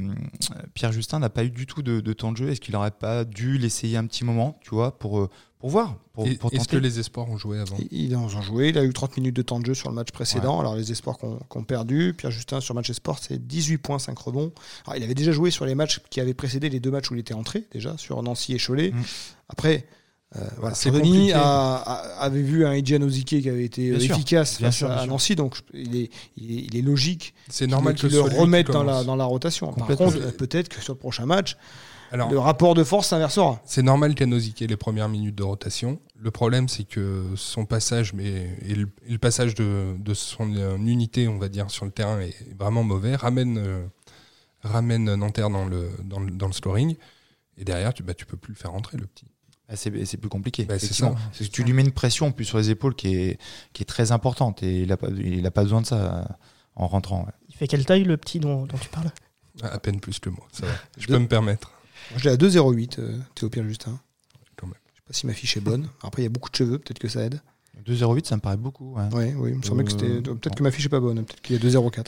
Pierre 0.75 0.93
Justin 0.93 1.19
n'a 1.19 1.29
pas 1.29 1.45
eu 1.45 1.51
du 1.51 1.67
tout 1.67 1.83
de, 1.83 2.01
de 2.01 2.13
temps 2.15 2.33
de 2.33 2.39
jeu. 2.39 2.49
Est-ce 2.51 2.61
qu'il 2.63 2.73
n'aurait 2.75 2.91
pas 2.91 3.25
dû 3.25 3.59
l'essayer 3.59 3.99
un 3.99 4.07
petit 4.07 4.25
moment, 4.25 4.59
tu 4.63 4.71
vois, 4.71 4.99
pour 4.99 5.19
euh, 5.21 5.29
pour 5.59 5.69
voir, 5.71 5.97
pour, 6.15 6.27
Et- 6.27 6.37
pour 6.37 6.53
Est-ce 6.55 6.69
que 6.69 6.77
les 6.77 7.01
espoirs 7.01 7.29
ont 7.29 7.37
joué 7.37 7.59
avant? 7.59 7.77
Ils 7.91 8.17
en 8.17 8.23
ont 8.25 8.29
joué. 8.29 8.69
Il 8.71 8.79
a 8.79 8.85
eu 8.85 8.93
30 8.93 9.17
minutes 9.19 9.37
de 9.37 9.43
temps 9.43 9.59
de 9.61 9.67
jeu 9.67 9.75
sur 9.75 9.89
le 9.91 9.95
match 9.95 10.11
précédent. 10.13 10.59
Alors, 10.61 10.75
les 10.77 10.91
espoirs 10.93 11.19
qu'on 11.19 11.37
qu'on 11.49 11.65
perdu. 11.65 12.15
Pierre 12.17 12.31
Justin 12.33 12.61
sur 12.61 12.75
match 12.77 12.91
sport, 12.93 13.19
c'est 13.21 13.45
18 13.47 13.77
points, 13.79 13.99
5 13.99 14.17
rebonds. 14.19 14.53
Alors, 14.87 14.97
il 14.97 15.03
avait 15.03 15.15
déjà 15.15 15.33
joué 15.33 15.51
sur 15.51 15.67
les 15.67 15.75
matchs 15.75 16.01
qui 16.11 16.21
avaient 16.21 16.33
précédé 16.35 16.71
les 16.71 16.81
deux 16.81 16.91
matchs 16.93 17.11
où 17.11 17.15
il 17.15 17.21
était 17.21 17.35
entré, 17.35 17.67
déjà, 17.73 17.97
sur 17.99 18.23
Nancy 18.23 18.55
et 18.55 18.59
Cholet. 18.59 18.93
Mm. 18.93 19.03
Après, 19.51 19.85
euh, 20.37 20.41
voilà, 20.59 20.77
a- 21.35 21.77
a- 21.77 22.21
avait 22.25 22.43
vu 22.43 22.67
un 22.67 23.03
Ozike 23.03 23.41
qui 23.41 23.49
avait 23.49 23.65
été 23.65 23.91
Bien 23.91 23.99
euh, 23.99 24.03
efficace 24.15 24.59
Bien 24.59 24.69
face 24.69 24.77
sûr, 24.77 24.91
à. 24.91 25.07
Nancy, 25.07 25.35
donc 25.37 25.57
il 25.73 25.97
est, 25.97 26.11
il 26.37 26.51
est, 26.59 26.65
il 26.65 26.77
est 26.77 26.83
logique 26.83 27.35
C'est 27.49 27.67
normal 27.67 27.95
qu'il 27.95 28.11
le 28.11 28.21
remette 28.21 28.67
dans 28.71 28.83
la, 28.83 28.93
commence. 28.93 29.07
dans 29.07 29.17
la 29.17 29.25
rotation. 29.25 29.73
Par 29.73 29.87
contre, 29.97 30.19
peut-être 30.37 30.69
que 30.69 30.81
sur 30.83 30.93
le 30.93 30.99
prochain 30.99 31.25
match, 31.25 31.57
Alors, 32.13 32.31
le 32.31 32.39
rapport 32.39 32.75
de 32.75 32.85
force 32.85 33.09
s'inversera. 33.09 33.61
C'est 33.65 33.83
normal 33.83 34.15
qu'Anosike 34.15 34.61
ait 34.61 34.67
les 34.67 34.77
premières 34.77 35.09
minutes 35.09 35.35
de 35.35 35.43
rotation. 35.45 35.99
Le 36.21 36.31
problème, 36.31 36.69
c'est 36.69 36.85
que 36.85 37.25
son 37.37 37.65
passage, 37.65 38.13
mais 38.13 38.55
et 38.67 38.75
le, 38.75 38.89
et 39.07 39.13
le 39.13 39.19
passage 39.19 39.55
de, 39.55 39.95
de 39.99 40.13
son 40.15 40.55
euh, 40.57 40.77
unité, 40.77 41.27
on 41.29 41.39
va 41.39 41.49
dire, 41.49 41.71
sur 41.71 41.85
le 41.87 41.91
terrain 41.91 42.21
est 42.21 42.35
vraiment 42.59 42.83
mauvais. 42.83 43.15
Ramène, 43.17 43.57
euh, 43.59 43.83
ramène 44.63 45.15
Nanterre 45.15 45.49
dans 45.51 45.65
le, 45.65 45.89
dans 46.05 46.21
le, 46.21 46.31
dans 46.31 46.49
le 46.49 46.53
scoring. 46.53 46.97
Et 47.57 47.65
derrière, 47.65 47.95
tu, 47.95 48.03
bah, 48.03 48.15
tu 48.15 48.27
peux 48.27 48.37
plus 48.37 48.53
le 48.53 48.59
faire 48.59 48.73
rentrer, 48.73 48.99
le 48.99 49.07
petit. 49.07 49.25
Ah, 49.71 49.77
c'est 49.77 49.91
plus 50.17 50.29
compliqué. 50.31 50.65
Bah, 50.65 50.79
c'est 50.79 50.87
effectivement. 50.87 51.15
ça. 51.15 51.21
Parce 51.27 51.39
que 51.41 51.45
tu 51.53 51.63
lui 51.63 51.73
mets 51.75 51.83
une 51.83 51.93
pression 51.93 52.27
en 52.29 52.33
plus 52.33 52.45
sur 52.47 52.57
les 52.59 52.71
épaules 52.71 52.95
qui 52.95 53.15
est 53.15 53.39
qui 53.75 53.83
est 53.83 53.87
très 53.87 54.13
importante 54.13 54.63
et 54.63 54.81
il 54.83 54.93
a 54.93 54.97
pas 54.97 55.09
il 55.11 55.45
a 55.47 55.51
pas 55.51 55.63
besoin 55.63 55.83
de 55.83 55.87
ça 55.87 55.97
euh, 56.21 56.25
en 56.77 56.87
rentrant. 56.87 57.25
ouais. 57.27 57.33
Il 57.51 57.55
fait 57.55 57.67
quelle 57.67 57.85
taille 57.85 58.05
le 58.05 58.17
petit 58.17 58.41
dont, 58.41 58.65
dont 58.67 58.79
tu 58.79 58.89
parles? 58.89 59.11
À 59.63 59.69
à 59.69 59.79
peine 59.79 60.01
plus 60.01 60.21
que 60.21 60.31
moi, 60.31 60.47
ça 60.53 60.65
va. 60.67 60.73
Je 60.97 61.07
peux 61.07 61.19
me 61.19 61.27
permettre. 61.29 61.73
Moi, 62.13 62.19
je 62.21 62.25
l'ai 62.29 62.31
à 62.31 62.37
2,08, 62.37 63.01
euh, 63.01 63.19
Théo 63.35 63.51
Pierre 63.51 63.67
Justin. 63.69 63.99
Quand 64.57 64.67
même. 64.69 64.77
Je 64.95 64.99
sais 65.01 65.03
pas 65.07 65.13
si 65.15 65.27
ma 65.27 65.33
fiche 65.35 65.57
est 65.57 65.61
bonne. 65.61 65.89
Après, 66.03 66.23
il 66.23 66.25
y 66.25 66.29
a 66.29 66.31
beaucoup 66.31 66.49
de 66.49 66.55
cheveux, 66.57 66.79
peut-être 66.79 66.99
que 67.01 67.09
ça 67.09 67.23
aide. 67.25 67.41
2,08 67.87 68.25
ça 68.27 68.37
me 68.37 68.41
paraît 68.41 68.57
beaucoup. 68.57 68.95
ouais. 68.95 69.09
Oui, 69.13 69.33
oui, 69.37 69.51
il 69.53 69.59
me 69.59 69.63
semblait 69.63 69.85
que 69.85 69.91
c'était. 69.91 70.07
Euh, 70.07 70.21
Peut-être 70.23 70.55
que 70.55 70.63
ma 70.63 70.71
fiche 70.71 70.87
est 70.87 70.91
pas 70.91 71.01
bonne. 71.01 71.25
Peut-être 71.25 71.41
qu'il 71.43 71.57
y 71.57 71.59
a 71.59 71.71
2,04. 71.71 72.07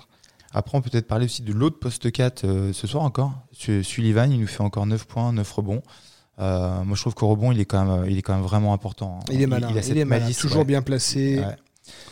Après, 0.52 0.78
on 0.78 0.80
peut 0.80 0.90
peut-être 0.90 1.06
parler 1.08 1.26
aussi 1.26 1.42
de 1.42 1.52
l'autre 1.52 1.78
poste 1.78 2.10
4 2.10 2.44
euh, 2.44 2.72
ce 2.72 2.86
soir 2.86 3.02
encore. 3.04 3.32
Su- 3.52 3.84
Sullivan, 3.84 4.32
il 4.32 4.40
nous 4.40 4.46
fait 4.46 4.62
encore 4.62 4.86
9 4.86 5.06
points, 5.06 5.32
9 5.32 5.52
rebonds. 5.52 5.82
Euh, 6.40 6.84
moi, 6.84 6.96
je 6.96 7.00
trouve 7.02 7.14
qu'au 7.14 7.28
rebond, 7.28 7.52
il 7.52 7.60
est 7.60 7.64
quand 7.66 7.84
même, 7.84 8.10
il 8.10 8.16
est 8.18 8.22
quand 8.22 8.34
même 8.34 8.42
vraiment 8.44 8.72
important. 8.72 9.18
hein. 9.20 9.24
Il 9.32 9.42
est 9.42 9.46
malin. 9.46 9.68
Il, 9.70 9.74
Il, 9.74 9.78
a 9.78 9.82
cette 9.82 9.96
est 9.96 10.04
malin. 10.04 10.22
malice, 10.22 10.38
Toujours 10.38 10.58
ouais. 10.60 10.64
bien 10.64 10.82
placé. 10.82 11.38
Ouais. 11.40 11.44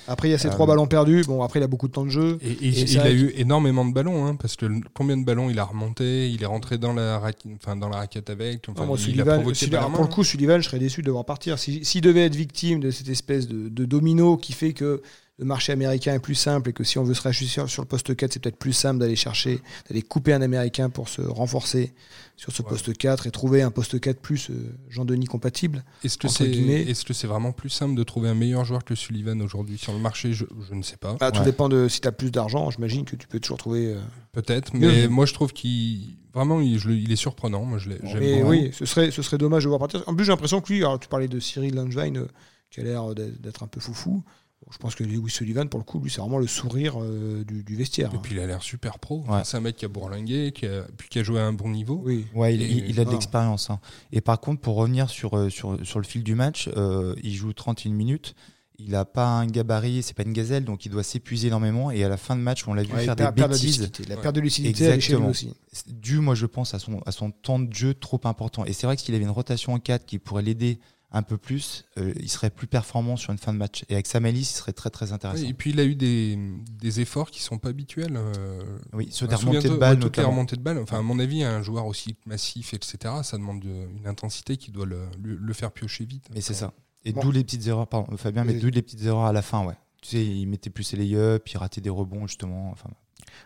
Après, 0.08 0.28
il 0.28 0.32
y 0.32 0.34
a 0.34 0.38
ces 0.38 0.48
Euh, 0.48 0.50
trois 0.50 0.66
ballons 0.66 0.86
perdus. 0.86 1.22
Bon, 1.26 1.42
après, 1.42 1.60
il 1.60 1.62
a 1.62 1.66
beaucoup 1.66 1.86
de 1.86 1.92
temps 1.92 2.04
de 2.04 2.10
jeu. 2.10 2.38
Et, 2.42 2.50
et- 2.50 2.68
Et 2.80 2.90
il 2.92 2.98
a 3.00 3.10
eu 3.12 3.32
énormément 3.36 3.84
de 3.84 3.92
ballons, 3.92 4.26
hein, 4.26 4.34
parce 4.34 4.56
que 4.56 4.66
combien 4.94 5.16
de 5.16 5.24
ballons 5.24 5.50
il 5.50 5.58
a 5.58 5.64
remonté, 5.64 6.30
il 6.30 6.42
est 6.42 6.46
rentré 6.46 6.78
dans 6.78 6.92
la, 6.92 7.18
raquette, 7.18 7.52
enfin, 7.62 7.76
dans 7.76 7.88
la 7.88 7.98
raquette 7.98 8.28
avec. 8.28 8.66
Enfin, 8.68 8.80
Non, 8.82 8.86
moi, 8.88 8.96
il 8.98 9.02
a 9.02 9.04
Sullivan, 9.04 9.34
provoqué 9.36 9.54
Sullivan- 9.54 9.80
par 9.80 9.88
la 9.90 9.94
pour 9.94 10.04
le 10.04 10.10
coup, 10.10 10.24
Sullivan, 10.24 10.60
je 10.60 10.66
serais 10.68 10.78
déçu 10.78 11.00
de 11.02 11.06
le 11.06 11.12
voir 11.12 11.24
partir. 11.24 11.58
Si- 11.58 11.84
S'il 11.84 12.00
devait 12.00 12.24
être 12.24 12.34
victime 12.34 12.80
de 12.80 12.90
cette 12.90 13.08
espèce 13.08 13.46
de, 13.46 13.68
de 13.68 13.84
domino 13.84 14.36
qui 14.36 14.52
fait 14.52 14.72
que 14.72 15.02
le 15.38 15.44
marché 15.44 15.70
américain 15.72 16.14
est 16.14 16.18
plus 16.18 16.34
simple 16.34 16.70
et 16.70 16.72
que 16.72 16.82
si 16.82 16.98
on 16.98 17.04
veut 17.04 17.14
se 17.14 17.22
racheter 17.22 17.46
sur, 17.46 17.64
le 17.82 17.84
poste 17.86 18.16
4, 18.16 18.32
c'est 18.32 18.42
peut-être 18.42 18.56
plus 18.58 18.72
simple 18.72 18.98
d'aller 18.98 19.14
chercher, 19.14 19.60
d'aller 19.88 20.02
couper 20.02 20.32
un 20.32 20.42
américain 20.42 20.90
pour 20.90 21.08
se 21.08 21.22
renforcer 21.22 21.94
sur 22.36 22.52
ce 22.52 22.62
Ouais. 22.62 22.68
poste 22.70 22.96
4 22.96 23.28
et 23.28 23.30
trouver 23.30 23.62
un 23.62 23.70
poste 23.70 24.00
4 24.00 24.18
plus 24.20 24.50
euh, 24.50 24.54
Jean-Denis 24.88 25.26
compatible. 25.26 25.84
Est-ce 26.04 26.18
que 26.18 26.26
c'est 26.26 26.50
est-ce 26.50 27.04
que 27.04 27.12
c'est 27.14 27.28
vraiment 27.28 27.52
plus 27.52 27.68
simple 27.70 27.94
de 27.94 28.02
trouver 28.02 28.28
un 28.28 28.34
meilleur 28.34 28.64
joueur 28.64 28.84
que 28.84 28.96
Sullivan 28.96 29.40
aujourd'hui 29.40 29.78
sur 29.78 29.92
le 29.92 30.00
marché? 30.00 30.32
Je, 30.32 30.44
je 30.68 30.74
ne 30.74 30.82
sais 30.82 30.96
pas. 30.96 31.14
Bah, 31.20 31.30
tout 31.30 31.38
Ouais. 31.40 31.44
dépend 31.44 31.68
de 31.68 31.86
si 31.88 32.00
tu 32.00 32.08
as 32.08 32.12
plus 32.12 32.32
d'argent. 32.32 32.70
J'imagine 32.70 33.04
que 33.04 33.14
tu 33.14 33.28
peux 33.28 33.38
toujours 33.38 33.58
trouver. 33.58 33.94
euh, 33.94 34.00
Peut-être, 34.32 34.74
Mieux. 34.74 34.88
mais 34.88 35.06
moi 35.08 35.24
je 35.24 35.34
trouve 35.34 35.52
qu'il 35.52 36.16
vraiment 36.34 36.60
il, 36.60 36.78
je 36.80 36.88
le- 36.88 36.96
il 36.96 37.12
est 37.12 37.16
surprenant. 37.16 37.64
Moi 37.64 37.78
je 37.78 37.90
l'ai- 37.90 37.98
j'aime 38.04 38.20
Mais 38.20 38.42
oui, 38.42 38.70
ce 38.72 38.86
serait, 38.86 39.12
ce 39.12 39.22
serait 39.22 39.38
dommage 39.38 39.62
de 39.62 39.68
voir 39.68 39.78
partir. 39.78 40.02
En 40.08 40.14
plus, 40.16 40.24
j'ai 40.24 40.32
l'impression 40.32 40.60
que 40.60 40.72
lui, 40.72 40.80
alors, 40.80 40.98
tu 40.98 41.08
parlais 41.08 41.28
de 41.28 41.38
Cyril 41.40 41.74
Langevin, 41.76 42.14
euh, 42.16 42.26
qui 42.70 42.80
a 42.80 42.82
l'air 42.82 43.14
d'être 43.14 43.62
un 43.62 43.68
peu 43.68 43.78
foufou. 43.80 44.24
Bon, 44.64 44.72
je 44.72 44.78
pense 44.78 44.94
que 44.96 45.04
Lewis 45.04 45.30
Sullivan, 45.30 45.68
pour 45.68 45.78
le 45.78 45.84
coup, 45.84 46.00
lui, 46.00 46.10
c'est 46.10 46.20
vraiment 46.20 46.38
le 46.38 46.46
sourire 46.48 46.94
euh, 47.00 47.44
du, 47.44 47.62
du 47.62 47.76
vestiaire. 47.76 48.10
Et 48.12 48.16
hein. 48.16 48.20
puis 48.22 48.34
il 48.34 48.40
a 48.40 48.46
l'air 48.46 48.62
super 48.62 48.98
pro. 48.98 49.24
Ouais. 49.28 49.42
C'est 49.44 49.56
un 49.56 49.60
mec 49.60 49.76
qui 49.76 49.84
a 49.84 49.88
bourlingué, 49.88 50.50
qui 50.52 50.66
a, 50.66 50.82
puis 50.96 51.08
qui 51.08 51.18
a 51.20 51.22
joué 51.22 51.38
à 51.40 51.44
un 51.46 51.52
bon 51.52 51.68
niveau. 51.70 52.02
Oui. 52.04 52.26
Ouais, 52.34 52.54
il, 52.54 52.62
Et- 52.62 52.66
il- 52.66 52.78
il 52.78 52.84
a 52.84 52.86
de 52.88 52.92
voilà. 53.04 53.10
l'expérience. 53.12 53.70
hein. 53.70 53.78
Et 54.12 54.20
par 54.20 54.40
contre, 54.40 54.60
pour 54.60 54.74
revenir 54.76 55.10
sur, 55.10 55.36
euh, 55.38 55.48
sur, 55.48 55.78
sur 55.86 56.00
le 56.00 56.04
fil 56.04 56.24
du 56.24 56.34
match, 56.34 56.68
euh, 56.76 57.14
il 57.22 57.34
joue 57.34 57.52
31 57.52 57.92
minutes. 57.92 58.34
Il 58.80 58.90
n'a 58.90 59.04
pas 59.04 59.26
un 59.26 59.46
gabarit, 59.46 60.04
c'est 60.04 60.14
pas 60.14 60.22
une 60.22 60.32
gazelle, 60.32 60.64
donc 60.64 60.86
il 60.86 60.90
doit 60.90 61.02
s'épuiser 61.02 61.48
énormément. 61.48 61.90
Et 61.90 62.04
à 62.04 62.08
la 62.08 62.16
fin 62.16 62.36
de 62.36 62.40
match, 62.40 62.66
on 62.68 62.74
l'a 62.74 62.84
vu 62.84 62.92
Ouais, 62.94 63.04
faire 63.04 63.16
des 63.16 63.24
bêtises. 63.32 63.80
lucidité. 63.80 64.04
La 64.08 64.14
Ouais. 64.14 64.22
perte 64.22 64.36
de 64.36 64.40
lucidité, 64.40 64.84
Exactement. 64.88 65.28
aussi. 65.30 65.52
Dû, 65.88 66.18
moi, 66.20 66.36
je 66.36 66.46
pense, 66.46 66.74
à 66.74 66.78
son, 66.78 67.00
à 67.04 67.10
son 67.10 67.32
temps 67.32 67.58
de 67.58 67.72
jeu 67.72 67.94
trop 67.94 68.20
important. 68.22 68.64
Et 68.66 68.72
c'est 68.72 68.86
vrai 68.86 68.94
que 68.96 69.02
s'il 69.02 69.14
avait 69.16 69.24
une 69.24 69.30
rotation 69.30 69.72
en 69.72 69.80
4 69.80 70.06
qui 70.06 70.20
pourrait 70.20 70.42
l'aider 70.44 70.78
un 71.10 71.22
peu 71.22 71.38
plus, 71.38 71.84
euh, 71.96 72.12
il 72.20 72.28
serait 72.28 72.50
plus 72.50 72.66
performant 72.66 73.16
sur 73.16 73.32
une 73.32 73.38
fin 73.38 73.52
de 73.54 73.58
match. 73.58 73.84
Et 73.88 73.94
avec 73.94 74.06
sa 74.06 74.20
malice, 74.20 74.50
il 74.52 74.54
serait 74.56 74.72
très 74.74 74.90
très 74.90 75.12
intéressant. 75.12 75.42
Et 75.46 75.54
puis 75.54 75.70
il 75.70 75.80
a 75.80 75.84
eu 75.84 75.94
des, 75.94 76.38
des 76.80 77.00
efforts 77.00 77.30
qui 77.30 77.40
sont 77.42 77.56
pas 77.58 77.70
habituels. 77.70 78.16
euh, 78.16 78.78
oui, 78.92 79.08
sur 79.10 79.26
des 79.26 79.34
remontées 79.34 79.68
de 79.70 79.74
ouais, 79.74 79.96
toutes 79.98 80.16
les 80.18 80.22
remontées 80.24 80.56
de 80.56 80.60
balles. 80.62 80.78
Enfin, 80.78 80.98
à 80.98 81.02
mon 81.02 81.18
avis, 81.18 81.42
un 81.44 81.62
joueur 81.62 81.86
aussi 81.86 82.16
massif, 82.26 82.74
etc., 82.74 83.14
ça 83.22 83.38
demande 83.38 83.60
de- 83.60 83.88
une 83.96 84.06
intensité 84.06 84.56
qui 84.58 84.70
doit 84.70 84.84
le, 84.86 85.06
le- 85.22 85.36
le 85.36 85.52
faire 85.54 85.72
piocher 85.72 86.04
vite. 86.04 86.26
Mais 86.34 86.40
c'est 86.42 86.54
ça. 86.54 86.74
Et 87.04 87.12
Bon. 87.12 87.22
d'où 87.22 87.30
les 87.30 87.42
petites 87.44 87.66
erreurs, 87.68 87.86
pardon, 87.88 88.14
Fabien, 88.18 88.44
mais 88.44 88.54
d'où 88.54 88.68
les 88.68 88.82
petites 88.82 89.02
erreurs 89.04 89.24
à 89.24 89.32
la 89.32 89.40
fin, 89.42 89.64
ouais. 89.64 89.76
Tu 90.02 90.10
sais, 90.10 90.24
il 90.26 90.46
mettait 90.46 90.68
plus 90.70 90.84
ses 90.84 90.96
lay-ups, 90.96 91.50
il 91.52 91.56
ratait 91.56 91.80
des 91.80 91.90
rebonds, 91.90 92.26
justement. 92.26 92.70
Enfin, 92.70 92.90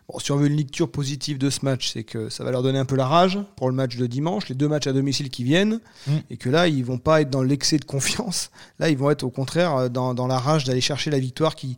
Bon, 0.08 0.18
si 0.18 0.32
on 0.32 0.36
veut 0.36 0.46
une 0.46 0.56
lecture 0.56 0.90
positive 0.90 1.38
de 1.38 1.50
ce 1.50 1.64
match, 1.64 1.92
c'est 1.92 2.04
que 2.04 2.28
ça 2.28 2.44
va 2.44 2.50
leur 2.50 2.62
donner 2.62 2.78
un 2.78 2.84
peu 2.84 2.96
la 2.96 3.06
rage 3.06 3.38
pour 3.56 3.68
le 3.68 3.74
match 3.74 3.96
de 3.96 4.06
dimanche, 4.06 4.48
les 4.48 4.54
deux 4.54 4.68
matchs 4.68 4.86
à 4.86 4.92
domicile 4.92 5.30
qui 5.30 5.44
viennent, 5.44 5.80
Mm. 6.06 6.12
et 6.30 6.36
que 6.36 6.50
là, 6.50 6.68
ils 6.68 6.84
vont 6.84 6.98
pas 6.98 7.20
être 7.20 7.30
dans 7.30 7.42
l'excès 7.42 7.78
de 7.78 7.84
confiance. 7.84 8.50
Là, 8.78 8.88
ils 8.90 8.98
vont 8.98 9.10
être 9.10 9.22
au 9.22 9.30
contraire 9.30 9.76
euh, 9.76 9.88
dans, 9.88 10.14
dans 10.14 10.26
la 10.26 10.38
rage 10.38 10.64
d'aller 10.64 10.80
chercher 10.80 11.10
la 11.10 11.18
victoire 11.18 11.54
qui, 11.54 11.76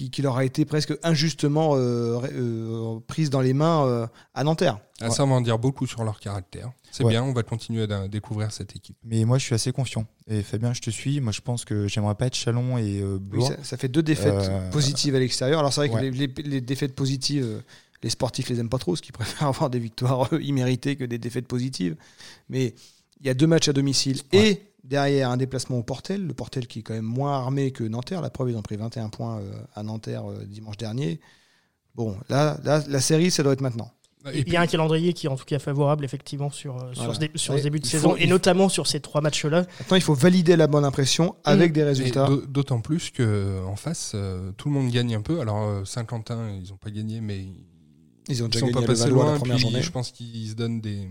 qui, 0.00 0.10
qui 0.10 0.22
leur 0.22 0.38
a 0.38 0.44
été 0.46 0.64
presque 0.64 0.94
injustement 1.02 1.72
euh, 1.74 2.20
euh, 2.32 3.00
prise 3.06 3.28
dans 3.28 3.42
les 3.42 3.52
mains 3.52 3.84
euh, 3.86 4.06
à 4.34 4.44
Nanterre. 4.44 4.78
Ah, 5.02 5.10
Ça 5.10 5.24
va 5.26 5.32
en 5.32 5.40
dire 5.42 5.58
beaucoup 5.58 5.86
sur 5.86 6.04
leur 6.04 6.18
caractère. 6.20 6.72
C'est 6.90 7.04
Ouais. 7.04 7.10
bien, 7.10 7.22
on 7.22 7.32
va 7.34 7.42
continuer 7.42 7.82
à 7.92 8.08
découvrir 8.08 8.50
cette 8.50 8.74
équipe. 8.74 8.96
Mais 9.04 9.24
moi, 9.26 9.36
je 9.36 9.44
suis 9.44 9.54
assez 9.54 9.72
confiant. 9.72 10.06
Et 10.26 10.42
Fabien, 10.42 10.72
je 10.72 10.80
te 10.80 10.88
suis. 10.90 11.20
Moi, 11.20 11.32
je 11.32 11.40
pense 11.42 11.64
que 11.66 11.86
j'aimerais 11.86 12.14
pas 12.14 12.26
être 12.26 12.34
Chalon 12.34 12.78
et 12.78 13.00
euh, 13.00 13.14
Oui, 13.16 13.20
Blois. 13.20 13.48
ça, 13.48 13.56
ça 13.62 13.76
fait 13.76 13.88
deux 13.88 14.02
défaites 14.02 14.32
Euh, 14.32 14.70
positives 14.70 15.14
à 15.14 15.18
l'extérieur. 15.18 15.58
Alors 15.60 15.72
c'est 15.72 15.86
vrai 15.86 15.90
que 15.90 16.02
les, 16.02 16.10
les- 16.10 16.42
les 16.44 16.60
défaites 16.62 16.94
positives, 16.94 17.62
les 18.02 18.10
sportifs 18.10 18.48
les 18.48 18.58
aiment 18.58 18.70
pas 18.70 18.78
trop, 18.78 18.92
parce 18.92 19.02
qu'ils 19.02 19.12
préfèrent 19.20 19.48
avoir 19.48 19.68
des 19.68 19.78
victoires 19.80 20.32
euh, 20.32 20.40
imméritées 20.42 20.96
que 20.96 21.04
des 21.04 21.18
défaites 21.18 21.46
positives. 21.46 21.94
Mais 22.48 22.74
il 23.20 23.26
y 23.26 23.30
a 23.30 23.34
deux 23.34 23.46
matchs 23.46 23.68
à 23.68 23.74
domicile 23.74 24.22
et 24.32 24.62
derrière 24.84 25.30
un 25.30 25.36
déplacement 25.36 25.78
au 25.78 25.82
Portel, 25.82 26.26
le 26.26 26.34
Portel 26.34 26.66
qui 26.66 26.80
est 26.80 26.82
quand 26.82 26.94
même 26.94 27.04
moins 27.04 27.34
armé 27.34 27.70
que 27.70 27.84
Nanterre. 27.84 28.20
La 28.22 28.30
preuve, 28.30 28.50
ils 28.50 28.56
ont 28.56 28.62
pris 28.62 28.76
21 28.76 29.08
points 29.08 29.38
euh, 29.40 29.52
à 29.74 29.82
Nanterre 29.82 30.30
euh, 30.30 30.44
dimanche 30.46 30.76
dernier. 30.76 31.20
Bon, 31.94 32.16
là, 32.28 32.58
là, 32.64 32.82
la 32.88 33.00
série, 33.00 33.30
ça 33.30 33.42
doit 33.42 33.52
être 33.52 33.60
maintenant. 33.60 33.90
Et 34.34 34.40
Il 34.40 34.52
y 34.52 34.56
a 34.56 34.60
un 34.60 34.66
calendrier 34.66 35.14
qui 35.14 35.26
est 35.26 35.30
en 35.30 35.36
tout 35.36 35.46
cas 35.46 35.58
favorable 35.58 36.04
effectivement 36.04 36.50
sur, 36.50 36.76
euh, 36.76 36.92
sur, 36.92 37.04
Voilà. 37.04 37.14
ce, 37.14 37.20
dé- 37.20 37.30
sur 37.36 37.54
Ouais, 37.54 37.58
ce 37.60 37.64
début 37.64 37.80
de 37.80 37.86
saison 37.86 38.10
faut- 38.10 38.16
et 38.18 38.26
notamment 38.26 38.68
sur 38.68 38.86
ces 38.86 39.00
trois 39.00 39.22
matchs-là. 39.22 39.64
Maintenant, 39.80 39.96
il 39.96 40.02
faut 40.02 40.12
valider 40.14 40.56
la 40.56 40.66
bonne 40.66 40.84
impression 40.84 41.36
avec 41.44 41.72
des 41.72 41.80
Et 41.80 41.84
résultats. 41.84 42.26
d'au- 42.26 42.44
D'autant 42.44 42.80
plus 42.82 43.10
que 43.10 43.64
en 43.66 43.76
face, 43.76 44.12
euh, 44.14 44.52
tout 44.58 44.68
le 44.68 44.74
monde 44.74 44.90
gagne 44.90 45.14
un 45.14 45.22
peu. 45.22 45.40
Alors 45.40 45.62
euh, 45.62 45.84
Saint-Quentin, 45.86 46.50
ils 46.62 46.68
n'ont 46.68 46.76
pas 46.76 46.90
gagné, 46.90 47.22
mais 47.22 47.46
Ils 48.28 48.42
ont 48.42 48.46
ils 48.46 48.50
déjà 48.50 48.60
sont 48.60 48.66
gagné 48.72 48.86
pas 48.86 48.92
Levallois 48.92 49.22
loin. 49.24 49.32
la 49.32 49.38
première 49.38 49.56
puis 49.56 49.62
journée. 49.62 49.82
je 49.82 49.90
pense 49.90 50.10
qu'ils 50.10 50.50
se 50.50 50.54
donnent 50.54 50.82
des, 50.82 51.08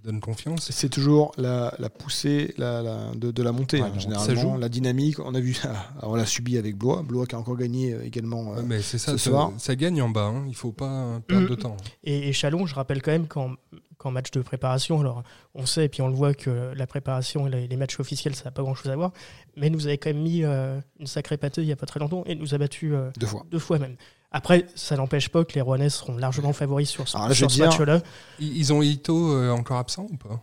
se 0.00 0.06
donnent 0.06 0.20
confiance. 0.20 0.68
C'est 0.70 0.88
toujours 0.88 1.32
la, 1.36 1.74
la 1.78 1.90
poussée 1.90 2.54
la, 2.58 2.82
la- 2.82 3.10
de, 3.14 3.30
de 3.30 3.42
la 3.42 3.52
montée, 3.52 3.80
Ouais, 3.80 3.88
hein, 3.88 3.92
ça 3.94 3.98
généralement. 4.00 4.54
joue. 4.54 4.58
La 4.58 4.68
dynamique, 4.68 5.18
on 5.20 5.34
a 5.34 5.40
vu 5.40 5.54
ça, 5.54 5.72
on 6.02 6.14
l'a 6.14 6.26
subi 6.26 6.56
avec 6.58 6.76
Blois. 6.76 7.02
Blois 7.02 7.26
qui 7.26 7.34
a 7.34 7.38
encore 7.38 7.56
gagné 7.56 7.92
euh, 7.92 8.04
également. 8.04 8.52
euh, 8.52 8.56
Ouais, 8.56 8.62
mais 8.64 8.82
c'est 8.82 8.98
ça, 8.98 9.12
ce 9.12 9.18
ça, 9.18 9.30
soir. 9.30 9.52
ça 9.58 9.76
gagne 9.76 10.00
en 10.02 10.08
bas. 10.08 10.26
hein. 10.26 10.44
Il 10.48 10.54
faut 10.56 10.72
pas 10.72 11.20
perdre 11.26 11.46
Mm. 11.46 11.50
de 11.50 11.54
temps. 11.54 11.76
Et, 12.04 12.28
et 12.28 12.32
Chalon, 12.32 12.66
je 12.66 12.74
rappelle 12.74 13.02
quand 13.02 13.10
même 13.12 13.26
qu'en 13.26 13.52
qu'en 14.00 14.10
match 14.10 14.30
de 14.30 14.40
préparation, 14.40 14.98
alors 15.00 15.22
on 15.54 15.66
sait 15.66 15.84
et 15.84 15.88
puis 15.90 16.00
on 16.00 16.08
le 16.08 16.14
voit 16.14 16.32
que 16.32 16.72
la 16.74 16.86
préparation 16.86 17.46
et 17.46 17.50
les, 17.50 17.68
les 17.68 17.76
matchs 17.76 18.00
officiels, 18.00 18.34
ça 18.34 18.44
n'a 18.46 18.50
pas 18.50 18.62
grand-chose 18.62 18.90
à 18.90 18.96
voir, 18.96 19.12
mais 19.56 19.68
nous 19.68 19.86
avez 19.86 19.98
quand 19.98 20.08
même 20.10 20.22
mis 20.22 20.42
euh, 20.42 20.80
une 20.98 21.06
sacrée 21.06 21.36
pâteux 21.36 21.62
il 21.62 21.66
n'y 21.66 21.72
a 21.72 21.76
pas 21.76 21.84
très 21.86 22.00
longtemps 22.00 22.24
et 22.24 22.34
nous 22.34 22.54
a 22.54 22.58
battu 22.58 22.94
euh, 22.94 23.10
deux 23.18 23.26
fois. 23.26 23.44
deux 23.50 23.58
fois 23.58 23.78
même. 23.78 23.96
Après, 24.32 24.66
ça 24.74 24.96
n'empêche 24.96 25.28
pas 25.28 25.44
que 25.44 25.52
les 25.54 25.60
Rouennais 25.60 25.90
seront 25.90 26.16
largement 26.16 26.52
favoris 26.54 26.88
sur 26.88 27.06
ce, 27.08 27.18
là, 27.18 27.34
sur 27.34 27.48
match-là. 27.58 28.00
Ils, 28.38 28.56
ils 28.56 28.72
ont 28.72 28.80
Ito 28.80 29.32
euh, 29.34 29.50
encore 29.50 29.76
absent 29.76 30.06
ou 30.10 30.16
pas? 30.16 30.40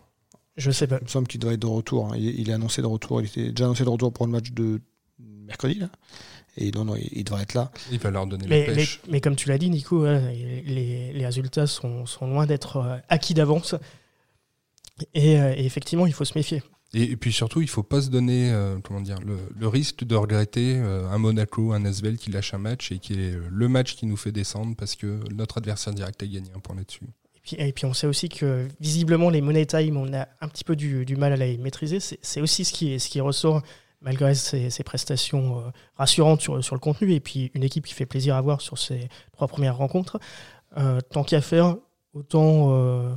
Je 0.55 0.69
sais 0.71 0.87
pas. 0.87 0.97
Il 1.01 1.05
me 1.05 1.09
semble 1.09 1.27
qu'il 1.27 1.39
doit 1.39 1.53
être 1.53 1.61
de 1.61 1.67
retour. 1.67 2.07
hein. 2.13 2.17
Il, 2.17 2.39
il 2.39 2.49
est 2.49 2.53
annoncé 2.53 2.81
de 2.81 2.87
retour. 2.87 3.21
Il 3.21 3.27
était 3.27 3.49
déjà 3.49 3.65
annoncé 3.65 3.83
de 3.85 3.89
retour 3.89 4.13
pour 4.13 4.25
le 4.25 4.31
match 4.33 4.51
de 4.51 4.81
mercredi. 5.19 5.75
Là. 5.79 5.89
Et 6.57 6.71
non, 6.71 6.85
non, 6.85 6.95
il, 6.95 7.07
il 7.11 7.23
devrait 7.23 7.43
être 7.43 7.53
là. 7.53 7.71
Il 7.91 7.99
va 7.99 8.11
leur 8.11 8.25
donner 8.27 8.45
Mais, 8.47 8.61
la 8.65 8.71
mais, 8.71 8.75
pêche. 8.77 9.01
mais 9.09 9.21
comme 9.21 9.35
tu 9.35 9.47
l'as 9.49 9.57
dit, 9.57 9.69
Nico, 9.69 10.05
hein, 10.05 10.19
les, 10.31 11.13
les 11.13 11.25
résultats 11.25 11.67
sont, 11.67 12.05
sont 12.05 12.27
loin 12.27 12.45
d'être 12.45 12.77
euh, 12.77 12.97
acquis 13.09 13.33
d'avance. 13.33 13.75
Et, 15.13 15.39
euh, 15.39 15.53
et 15.55 15.65
effectivement, 15.65 16.07
il 16.07 16.13
faut 16.13 16.25
se 16.25 16.37
méfier. 16.37 16.63
Et, 16.93 17.03
et 17.11 17.17
puis 17.17 17.31
surtout, 17.33 17.61
il 17.61 17.67
faut 17.67 17.83
pas 17.83 18.01
se 18.01 18.09
donner 18.09 18.51
euh, 18.51 18.77
comment 18.83 19.01
dire, 19.01 19.19
le, 19.19 19.37
le 19.55 19.67
risque 19.67 20.03
de 20.05 20.15
regretter 20.15 20.75
euh, 20.77 21.07
un 21.09 21.17
Monaco, 21.17 21.73
un 21.73 21.85
Asvel 21.85 22.17
qui 22.17 22.31
lâche 22.31 22.53
un 22.53 22.57
match 22.59 22.91
et 22.91 22.99
qui 22.99 23.13
est 23.13 23.37
le 23.49 23.67
match 23.67 23.95
qui 23.95 24.05
nous 24.05 24.17
fait 24.17 24.31
descendre 24.31 24.75
parce 24.75 24.95
que 24.95 25.19
notre 25.33 25.57
adversaire 25.59 25.93
direct 25.93 26.23
a 26.23 26.25
gagné 26.25 26.49
un 26.55 26.59
point 26.59 26.75
là-dessus. 26.75 27.03
Et 27.35 27.39
puis, 27.43 27.55
et 27.59 27.73
puis 27.73 27.85
on 27.85 27.93
sait 27.93 28.07
aussi 28.07 28.29
que 28.29 28.67
visiblement 28.79 29.29
les 29.29 29.41
money 29.41 29.65
time, 29.65 29.97
on 29.97 30.11
a 30.13 30.27
un 30.41 30.47
petit 30.47 30.63
peu 30.63 30.75
du, 30.75 31.05
du 31.05 31.15
mal 31.17 31.33
à 31.33 31.35
les 31.35 31.57
maîtriser. 31.57 31.99
C'est 31.99 32.19
c'est 32.21 32.41
aussi 32.41 32.63
ce 32.65 32.73
qui, 32.73 32.99
ce 32.99 33.09
qui 33.09 33.19
ressort 33.21 33.61
malgré 34.01 34.35
ses, 34.35 34.83
prestations 34.83 35.59
euh, 35.59 35.61
rassurantes 35.95 36.41
sur, 36.41 36.55
le 36.55 36.79
contenu 36.79 37.13
et 37.13 37.19
puis 37.19 37.51
une 37.53 37.63
équipe 37.63 37.85
qui 37.85 37.93
fait 37.93 38.05
plaisir 38.05 38.35
à 38.35 38.41
voir 38.41 38.61
sur 38.61 38.77
ces 38.77 39.09
trois 39.33 39.47
premières 39.47 39.77
rencontres. 39.77 40.19
Euh, 40.77 40.99
tant 41.01 41.23
qu'à 41.23 41.41
faire, 41.41 41.77
autant 42.13 42.71
euh, 42.71 43.15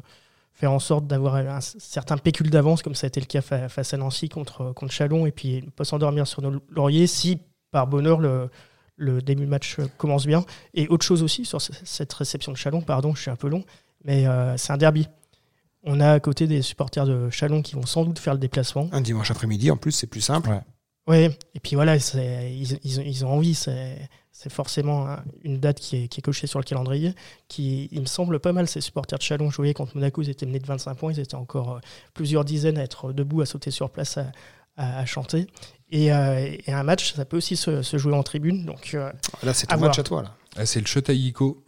faire 0.52 0.72
en 0.72 0.78
sorte 0.78 1.06
d'avoir 1.06 1.36
un 1.36 1.60
certain 1.60 2.16
pécule 2.16 2.50
d'avance, 2.50 2.82
comme 2.82 2.94
ça 2.94 3.06
a 3.06 3.08
été 3.08 3.20
le 3.20 3.26
cas 3.26 3.42
fa- 3.42 3.68
face 3.68 3.92
à 3.92 3.96
Nancy 3.96 4.28
contre, 4.28 4.72
contre 4.72 4.92
Chalon, 4.92 5.26
et 5.26 5.32
puis 5.32 5.62
ne 5.62 5.70
pas 5.70 5.84
s'endormir 5.84 6.26
sur 6.26 6.42
nos 6.42 6.60
lauriers 6.70 7.06
si, 7.06 7.40
par 7.70 7.86
bonheur, 7.86 8.20
le, 8.20 8.50
début 9.22 9.46
match 9.46 9.76
commence 9.98 10.26
bien. 10.26 10.44
Et 10.74 10.88
autre 10.88 11.04
chose 11.04 11.22
aussi 11.22 11.44
sur 11.44 11.60
ce- 11.60 11.72
cette 11.84 12.12
réception 12.12 12.52
de 12.52 12.56
Chalon, 12.56 12.80
pardon, 12.80 13.14
je 13.14 13.22
suis 13.22 13.30
un 13.30 13.36
peu 13.36 13.48
long, 13.48 13.64
mais 14.04 14.24
c'est 14.56 14.72
un 14.72 14.76
derby. 14.78 15.08
On 15.82 16.00
a 16.00 16.12
à 16.12 16.20
côté 16.20 16.46
des 16.46 16.62
supporters 16.62 17.06
de 17.06 17.30
Chalon 17.30 17.62
qui 17.62 17.74
vont 17.74 17.86
sans 17.86 18.04
doute 18.04 18.18
faire 18.18 18.34
le 18.34 18.38
déplacement. 18.38 18.88
Un 18.92 19.00
dimanche 19.00 19.30
après-midi, 19.30 19.70
en 19.70 19.76
plus, 19.76 19.92
c'est 19.92 20.06
plus 20.06 20.20
simple. 20.20 20.50
Ouais. 20.50 20.60
Ouais, 21.06 21.38
et 21.54 21.60
puis 21.60 21.74
voilà, 21.76 21.98
c'est- 21.98 22.52
ils, 22.54 22.78
ils 22.84 23.00
ont- 23.00 23.04
ils 23.04 23.24
ont 23.24 23.30
envie, 23.32 23.54
c'est 23.54 24.08
c'est 24.32 24.50
forcément 24.52 25.16
une 25.42 25.58
date 25.58 25.80
qui 25.80 25.96
est, 26.04 26.08
qui 26.08 26.20
est 26.20 26.22
cochée 26.22 26.46
sur 26.46 26.58
le 26.60 26.64
calendrier, 26.64 27.14
qui, 27.48 27.88
il 27.92 28.00
me 28.00 28.06
semble, 28.06 28.38
pas 28.40 28.52
mal 28.52 28.68
ces 28.68 28.80
supporters 28.80 29.18
de 29.18 29.22
Chalon. 29.22 29.50
Je 29.50 29.56
voyais 29.56 29.74
contre 29.74 29.96
Monaco, 29.96 30.22
ils 30.22 30.30
étaient 30.30 30.46
menés 30.46 30.60
de 30.60 30.66
25 30.66 30.94
points, 30.94 31.12
ils 31.12 31.20
étaient 31.20 31.34
encore 31.34 31.76
euh, 31.76 31.80
plusieurs 32.14 32.44
dizaines 32.46 32.78
à 32.78 32.82
être 32.84 33.12
debout, 33.12 33.42
à 33.42 33.46
sauter 33.46 33.70
sur 33.70 33.90
place, 33.90 34.16
à, 34.18 34.30
à- 34.76 35.00
à 35.00 35.04
chanter. 35.04 35.46
Et, 35.90 36.10
euh, 36.12 36.56
et 36.66 36.72
un 36.72 36.82
match, 36.84 37.12
ça 37.14 37.24
peut 37.26 37.36
aussi 37.36 37.56
se, 37.56 37.82
se 37.82 37.98
jouer 37.98 38.14
en 38.14 38.22
tribune, 38.22 38.64
donc 38.64 38.92
euh, 38.94 39.10
Là, 39.42 39.52
c'est 39.52 39.70
À 39.72 39.74
ton 39.74 39.80
match 39.82 39.96
voir. 39.96 39.98
à 39.98 40.02
toi. 40.04 40.22
Là. 40.22 40.36
Ah, 40.56 40.64
c'est 40.64 40.80
le 40.80 40.86
Chetaïko, 40.86 41.62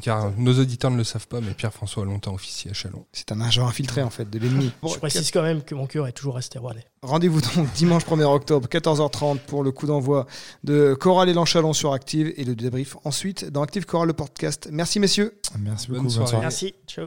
car 0.00 0.32
nos 0.36 0.58
auditeurs 0.58 0.90
ne 0.90 0.96
le 0.96 1.04
savent 1.04 1.26
pas, 1.28 1.40
mais 1.40 1.52
Pierre-François 1.52 2.02
a 2.02 2.06
longtemps 2.06 2.34
officié 2.34 2.70
à 2.70 2.74
Chalon. 2.74 3.04
C'est 3.12 3.32
un 3.32 3.40
agent 3.40 3.66
infiltré, 3.66 4.02
en 4.02 4.10
fait, 4.10 4.28
de 4.28 4.38
l'ennemi. 4.38 4.72
Bon, 4.82 4.88
je 4.88 4.98
précise 4.98 5.30
quand 5.30 5.42
même 5.42 5.62
que 5.62 5.74
mon 5.74 5.86
cœur 5.86 6.06
est 6.06 6.12
toujours 6.12 6.34
resté 6.36 6.58
rouennais. 6.58 6.84
Rendez-vous 7.02 7.40
donc 7.40 7.72
dimanche 7.74 8.04
1er 8.04 8.24
octobre, 8.24 8.68
14h30 8.68 9.38
pour 9.46 9.62
le 9.62 9.70
coup 9.70 9.86
d'envoi 9.86 10.26
de 10.64 10.94
Coral 10.94 11.28
et 11.28 11.34
Lanchalon 11.34 11.72
sur 11.72 11.92
Active 11.92 12.32
et 12.36 12.44
le 12.44 12.54
débrief 12.56 12.96
ensuite 13.04 13.50
dans 13.50 13.62
Active 13.62 13.86
Coral 13.86 14.08
le 14.08 14.14
podcast. 14.14 14.68
Merci 14.72 14.98
messieurs. 15.00 15.38
Merci 15.58 15.88
Bonne 15.88 15.98
beaucoup. 15.98 16.10
soirée. 16.10 16.38
Merci, 16.40 16.74
ciao. 16.86 17.06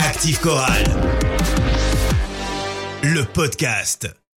Active 0.00 0.40
Chorale. 0.40 0.84
Le 3.02 3.24
podcast. 3.24 4.08